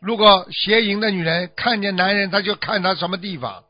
[0.00, 3.64] 如果邪淫的女人看见男人，她就看他什么地方。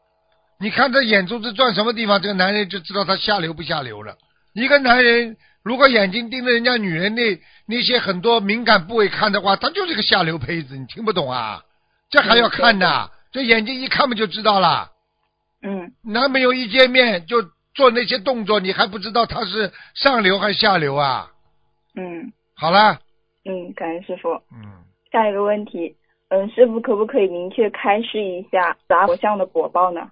[0.61, 4.17] 你看他眼珠子转什么地方，这个男人就知道他下流不下流了。
[4.53, 10.77] 一个男人如果眼睛盯着人家女人那那些很多敏感部位看的话，他就是个下流胚子。
[10.77, 11.63] 你听不懂啊？
[12.11, 13.11] 这还要看的？
[13.33, 14.91] 这眼睛一看不就知道了？
[15.63, 17.43] 嗯男朋友一见面就
[17.75, 21.31] 做那些动作，你还不知道他是上流还是下流啊？
[21.97, 22.33] 嗯。
[22.55, 23.01] 好了，
[23.45, 24.31] 嗯，感恩师傅。
[24.53, 25.97] 嗯，下一个问题，
[26.29, 30.11] 嗯，师傅可不可以明确开示一下杂佛像的果报呢？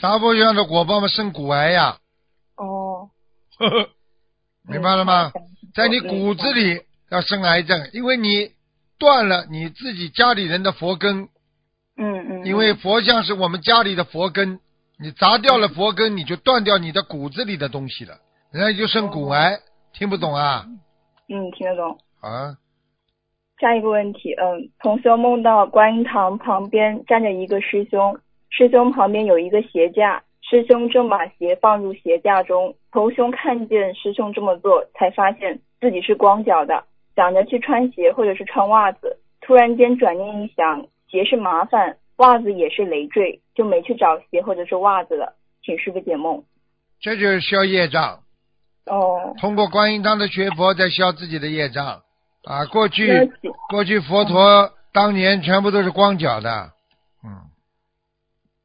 [0.00, 1.98] 杂佛像的果报嘛，生骨癌呀，
[2.56, 3.10] 哦，
[3.58, 3.90] 呵呵，
[4.66, 5.32] 明白了吗？
[5.34, 5.42] 嗯
[5.72, 8.50] 在你骨子里要生癌症，因为你
[8.98, 11.28] 断了你自己家里人的佛根，
[11.96, 14.58] 嗯嗯，因为佛像是我们家里的佛根，
[14.98, 18.18] 你砸掉了佛根，你就断掉你的骨子里的东西了，
[18.50, 19.60] 人家就生骨癌，
[19.92, 20.64] 听不懂啊？
[20.66, 20.80] 嗯
[21.52, 21.98] 听得懂。
[22.20, 22.56] 啊，
[23.58, 28.18] 下一个问题，嗯，同修梦到观音堂旁边站着一个师兄，
[28.48, 32.74] 师兄旁边有一个鞋架，师兄正把鞋放入鞋架中。
[32.90, 45.36] 同修看见师兄这么做，才发现自己是光脚的，想着去穿鞋或者是穿袜子，突然间转念一想，鞋是麻烦，袜子也是累赘，就没去找鞋或者是袜子了。
[45.62, 46.42] 请师傅解梦。
[46.98, 48.20] 这就是消业障，
[48.86, 52.02] 哦，通过观音堂的学佛在消自己的业障
[52.44, 52.64] 啊。
[52.66, 53.30] 过去
[53.68, 56.72] 过去佛陀当年全部都是光脚的，
[57.24, 57.50] 嗯，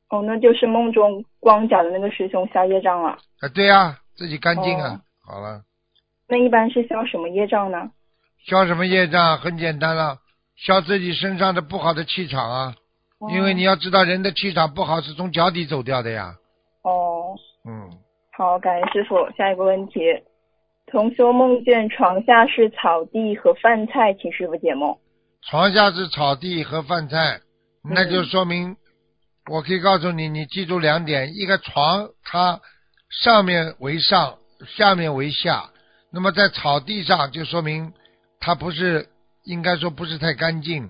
[0.09, 3.18] 哦，那就是梦中光脚的那个师兄消业障了。
[3.41, 4.89] 啊对呀、自己干净啊。
[4.89, 5.63] 哦好了，
[6.28, 7.89] 那一般是消什么业障呢？
[8.45, 9.39] 消什么业障？
[9.39, 10.20] 很简单了，
[10.55, 12.76] 消自己身上的不好的气场啊。
[13.18, 16.36] 哦因为你要知道，人的气场不好是从脚底走掉的呀。
[16.84, 17.34] 哦，
[17.68, 17.89] 嗯，
[18.38, 19.15] 好，感恩师傅。
[19.38, 20.01] 下一个问题，
[20.88, 24.97] 同修梦见床下是草地和饭菜，请师傅解梦。
[25.41, 27.39] 床下是草地和饭菜，
[27.89, 28.75] 那就说明，
[29.49, 32.59] 我可以告诉你，你记住两点：一个床它
[33.09, 34.36] 上面为上，
[34.75, 35.69] 下面为下。
[36.11, 37.93] 那么在草地上，就说明
[38.41, 39.07] 它不是，
[39.45, 40.89] 应该说不是太干净。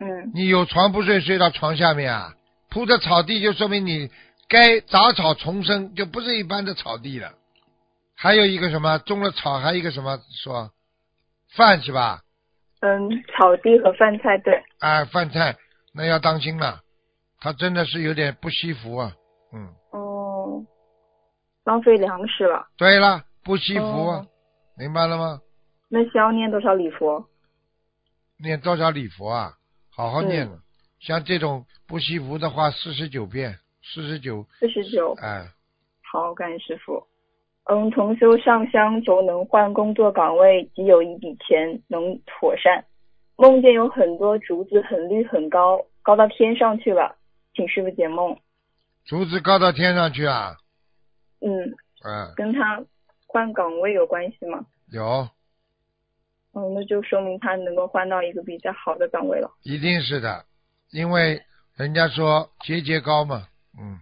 [0.00, 2.32] 嗯你有床不睡，睡到床下面啊？
[2.70, 4.10] 铺着草地，就说明你
[4.48, 7.32] 该杂草丛生，就不是一般的草地了。
[8.14, 10.70] 还有一个什么，种了草，还有一个什么说
[11.56, 12.22] 饭是吧？
[12.80, 14.62] 嗯，草地和饭菜对。
[14.78, 15.56] 啊，饭菜
[15.92, 16.80] 那要当心了，
[17.40, 19.12] 他真的是有点不惜福啊。
[19.52, 20.64] 嗯，哦，
[21.64, 22.66] 浪费粮食了。
[22.76, 24.26] 对了，不惜福啊，哦
[24.78, 25.40] 明白了吗？
[25.88, 27.26] 那需要念多少礼佛？
[28.38, 29.54] 念多少礼佛啊？
[29.90, 30.58] 好好念嗯了。
[31.00, 33.58] 像这种不惜福的话，四十九遍，
[33.92, 35.14] 四十九，四十九。
[35.22, 35.46] 哎，
[36.12, 37.06] 好，感谢师傅。
[37.64, 42.84] 嗯，同修上香求能换工作岗位，即有一笔钱能妥善。
[43.36, 47.16] 梦见有很多竹子很绿很高，高到天上去了，
[47.54, 48.38] 请师傅解梦。
[49.04, 50.56] 竹子高到天上去啊？
[51.40, 51.50] 嗯，
[52.04, 52.82] 嗯，跟他
[53.26, 54.64] 换岗位有关系吗？
[54.92, 55.28] 有，
[56.54, 59.50] 嗯，那就说明他能够换到一个比较好的岗位了。
[59.62, 60.44] 一定是的，
[60.92, 61.42] 因为
[61.76, 63.48] 人家说节节高嘛，
[63.78, 63.98] 嗯，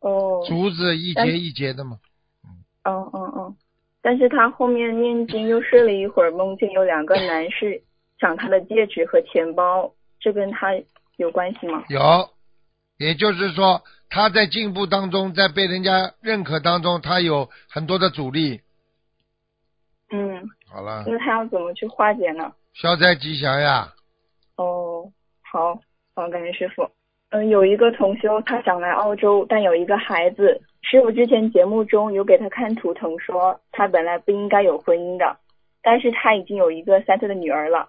[0.00, 1.98] 哦，竹子一节一节的嘛，
[2.44, 2.64] 嗯。
[2.84, 3.56] 嗯嗯，
[4.00, 7.82] 但是他后面念经又睡了一会儿，梦见有两个男士
[8.18, 10.70] 抢他的戒指和钱包，这跟他
[11.16, 11.84] 有关系吗？
[11.88, 12.00] 有，
[12.98, 18.60] 也就是说他在进步当中，在被人家认可当中，他有很多的阻力。
[20.10, 22.52] 嗯，好了，那他要怎么去化解呢？
[22.74, 23.92] 消灾吉祥呀，
[24.56, 25.74] 哦，好，
[26.14, 26.90] 好，感谢师傅。
[27.32, 30.60] 嗯，有一个同修，他想来澳洲，但有一个孩子。
[30.82, 35.38] 师傅之前节目中有给他看图腾，说他本来不应该有婚姻的，
[35.82, 37.88] 但是他已经有一个三岁的女儿了。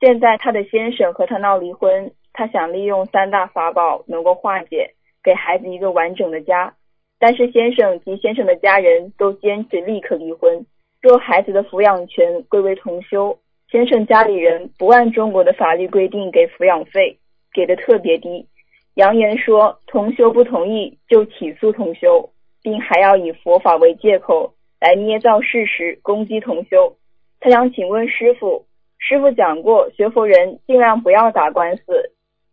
[0.00, 4.90] 现在他的先生和他闹离婚，他想利用三大法宝能够化解，
[5.22, 6.74] 给孩子一个完整的家。
[7.18, 10.66] 但是先生及先生的家人都坚持立刻离婚，
[11.00, 13.38] 若孩子的抚养权归为同修，
[13.70, 17.16] 先生家里人不按中国的法律规定给抚养费，
[17.54, 18.46] 给的特别低，
[18.94, 22.30] 扬言说同修不同意就起诉同修，
[22.62, 26.96] 并还要以佛法为借口来捏造事实攻击同修。
[27.40, 28.66] 他想请问师傅，
[28.98, 31.82] 师傅讲过学佛人尽量不要打官司。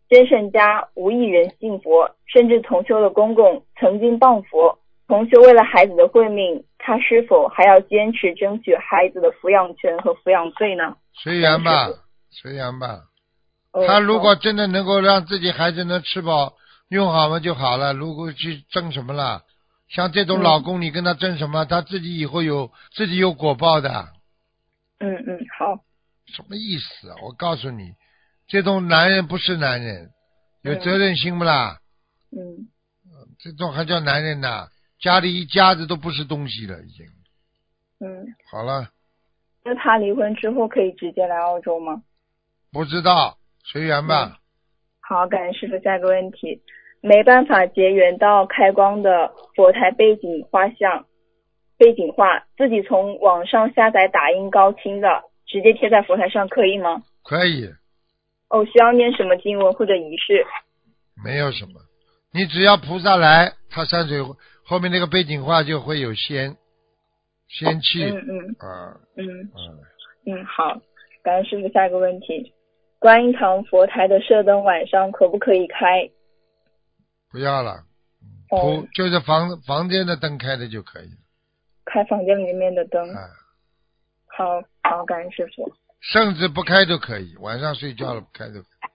[0.08, 4.78] 先生家无一人信佛，甚至同修的公公曾经谤佛。
[5.08, 10.96] 同修为了孩子的慧命，他是否还要坚持争取孩子的抚养权和抚养费呢？
[11.14, 11.88] 随缘吧，
[12.30, 13.11] 随缘吧。
[13.72, 16.54] 哦他如果真的能够让自己孩子能吃饱
[16.88, 19.42] 用好嘛就好了，如果去争什么了，
[19.88, 21.64] 像这种嗯老公，你跟他争什么？
[21.64, 24.08] 他自己以后有自己有果报的，
[24.98, 25.84] 嗯嗯，好，
[26.26, 27.16] 什么意思啊？
[27.22, 27.92] 我告诉你，
[28.46, 30.10] 这种男人不是男人，
[30.62, 31.78] 有嗯责任心不啦？
[32.30, 32.68] 嗯
[33.38, 34.68] 这种还叫男人呐？
[35.00, 37.06] 家里一家子都不是东西了，已经。
[38.00, 38.90] 嗯，好了，
[39.64, 42.02] 那他离婚之后可以直接来澳洲吗？
[42.70, 44.38] 不知道，随缘吧。
[45.00, 45.78] 好，感恩师傅。
[45.82, 46.62] 下一个问题，
[47.00, 51.06] 没办法结缘到开光的佛台背景画像，
[51.76, 57.02] 背景画自己从网上下载打印高清的，直接贴在佛台上可以吗？
[57.24, 57.68] 可以，
[58.48, 60.44] 哦，需要念什么经文或者仪式？
[61.24, 61.80] 没有什么，
[62.32, 64.18] 你只要菩萨来，他山水
[64.64, 66.56] 后面那个背景画就会有仙
[67.48, 70.80] 仙气嗯嗯啊嗯嗯，嗯，好，
[71.22, 71.68] 感恩师傅。
[71.68, 72.52] 下一个问题，
[73.02, 76.08] 观音堂佛台的射灯晚上可不可以开？
[77.32, 77.82] 不要了，
[78.48, 81.18] 哦，就是房房间的灯开的就可以了，
[81.84, 83.02] 开房间里面的灯。
[83.10, 83.26] 啊，
[84.28, 85.68] 好好，感恩师傅。
[86.00, 88.86] 甚至不开都可以，晚上睡觉了不开都可以。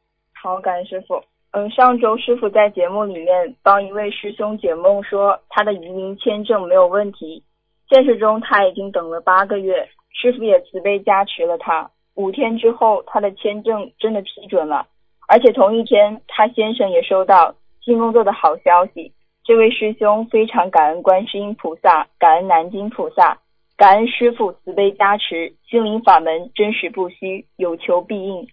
[0.42, 1.22] 好，感恩师傅。
[1.52, 7.44] 嗯，上周师傅在节目里面帮一位师兄解梦说他的移民签证没有问题，
[7.90, 11.92] 现实中他已经等了八个月，师傅也慈悲加持了他。
[12.18, 14.88] 五天之后，他的签证真的批准了，
[15.28, 19.14] 而且同一天，他先生也收到新工作的好消息。
[19.44, 23.38] 这位师兄非常感恩观世音菩萨，感恩南京菩萨，
[23.78, 28.48] 感恩师傅慈悲加持，心灵法门真实不虚，有求必应。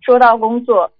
[0.00, 0.90] 说到工作，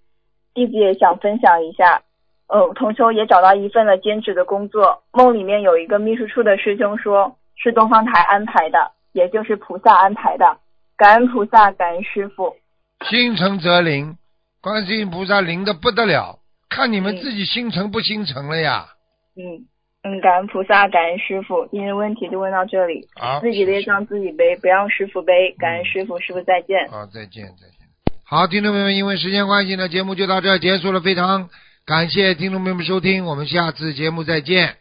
[0.53, 2.03] 弟子也想分享一下，
[2.47, 5.03] 呃，同修也找到一份了兼职的工作。
[5.13, 10.59] 梦里面有一个秘书处的师兄说，是东方台安排的，也就是菩萨安排的。
[10.97, 12.55] 感恩菩萨，感恩师傅。
[13.09, 14.17] 心诚则灵，
[14.61, 16.39] 观世音菩萨灵的不得了，
[16.69, 18.87] 看你们嗯自己心诚不心诚了呀。
[19.37, 19.67] 嗯
[20.05, 21.67] 嗯，感恩菩萨，感恩师傅。
[21.71, 25.53] 今天的问题就问到这里，好，自己的业障自己背，不让师傅背。
[25.59, 26.89] 感恩师傅，师傅再见。
[26.91, 27.87] 好，再见，再见。
[28.25, 31.01] 好，听众朋友们，因为时间关系呢，节目就到这儿结束了。
[31.01, 31.49] 非常
[31.87, 34.77] 感谢听众朋友们收听，我们下次节目再见。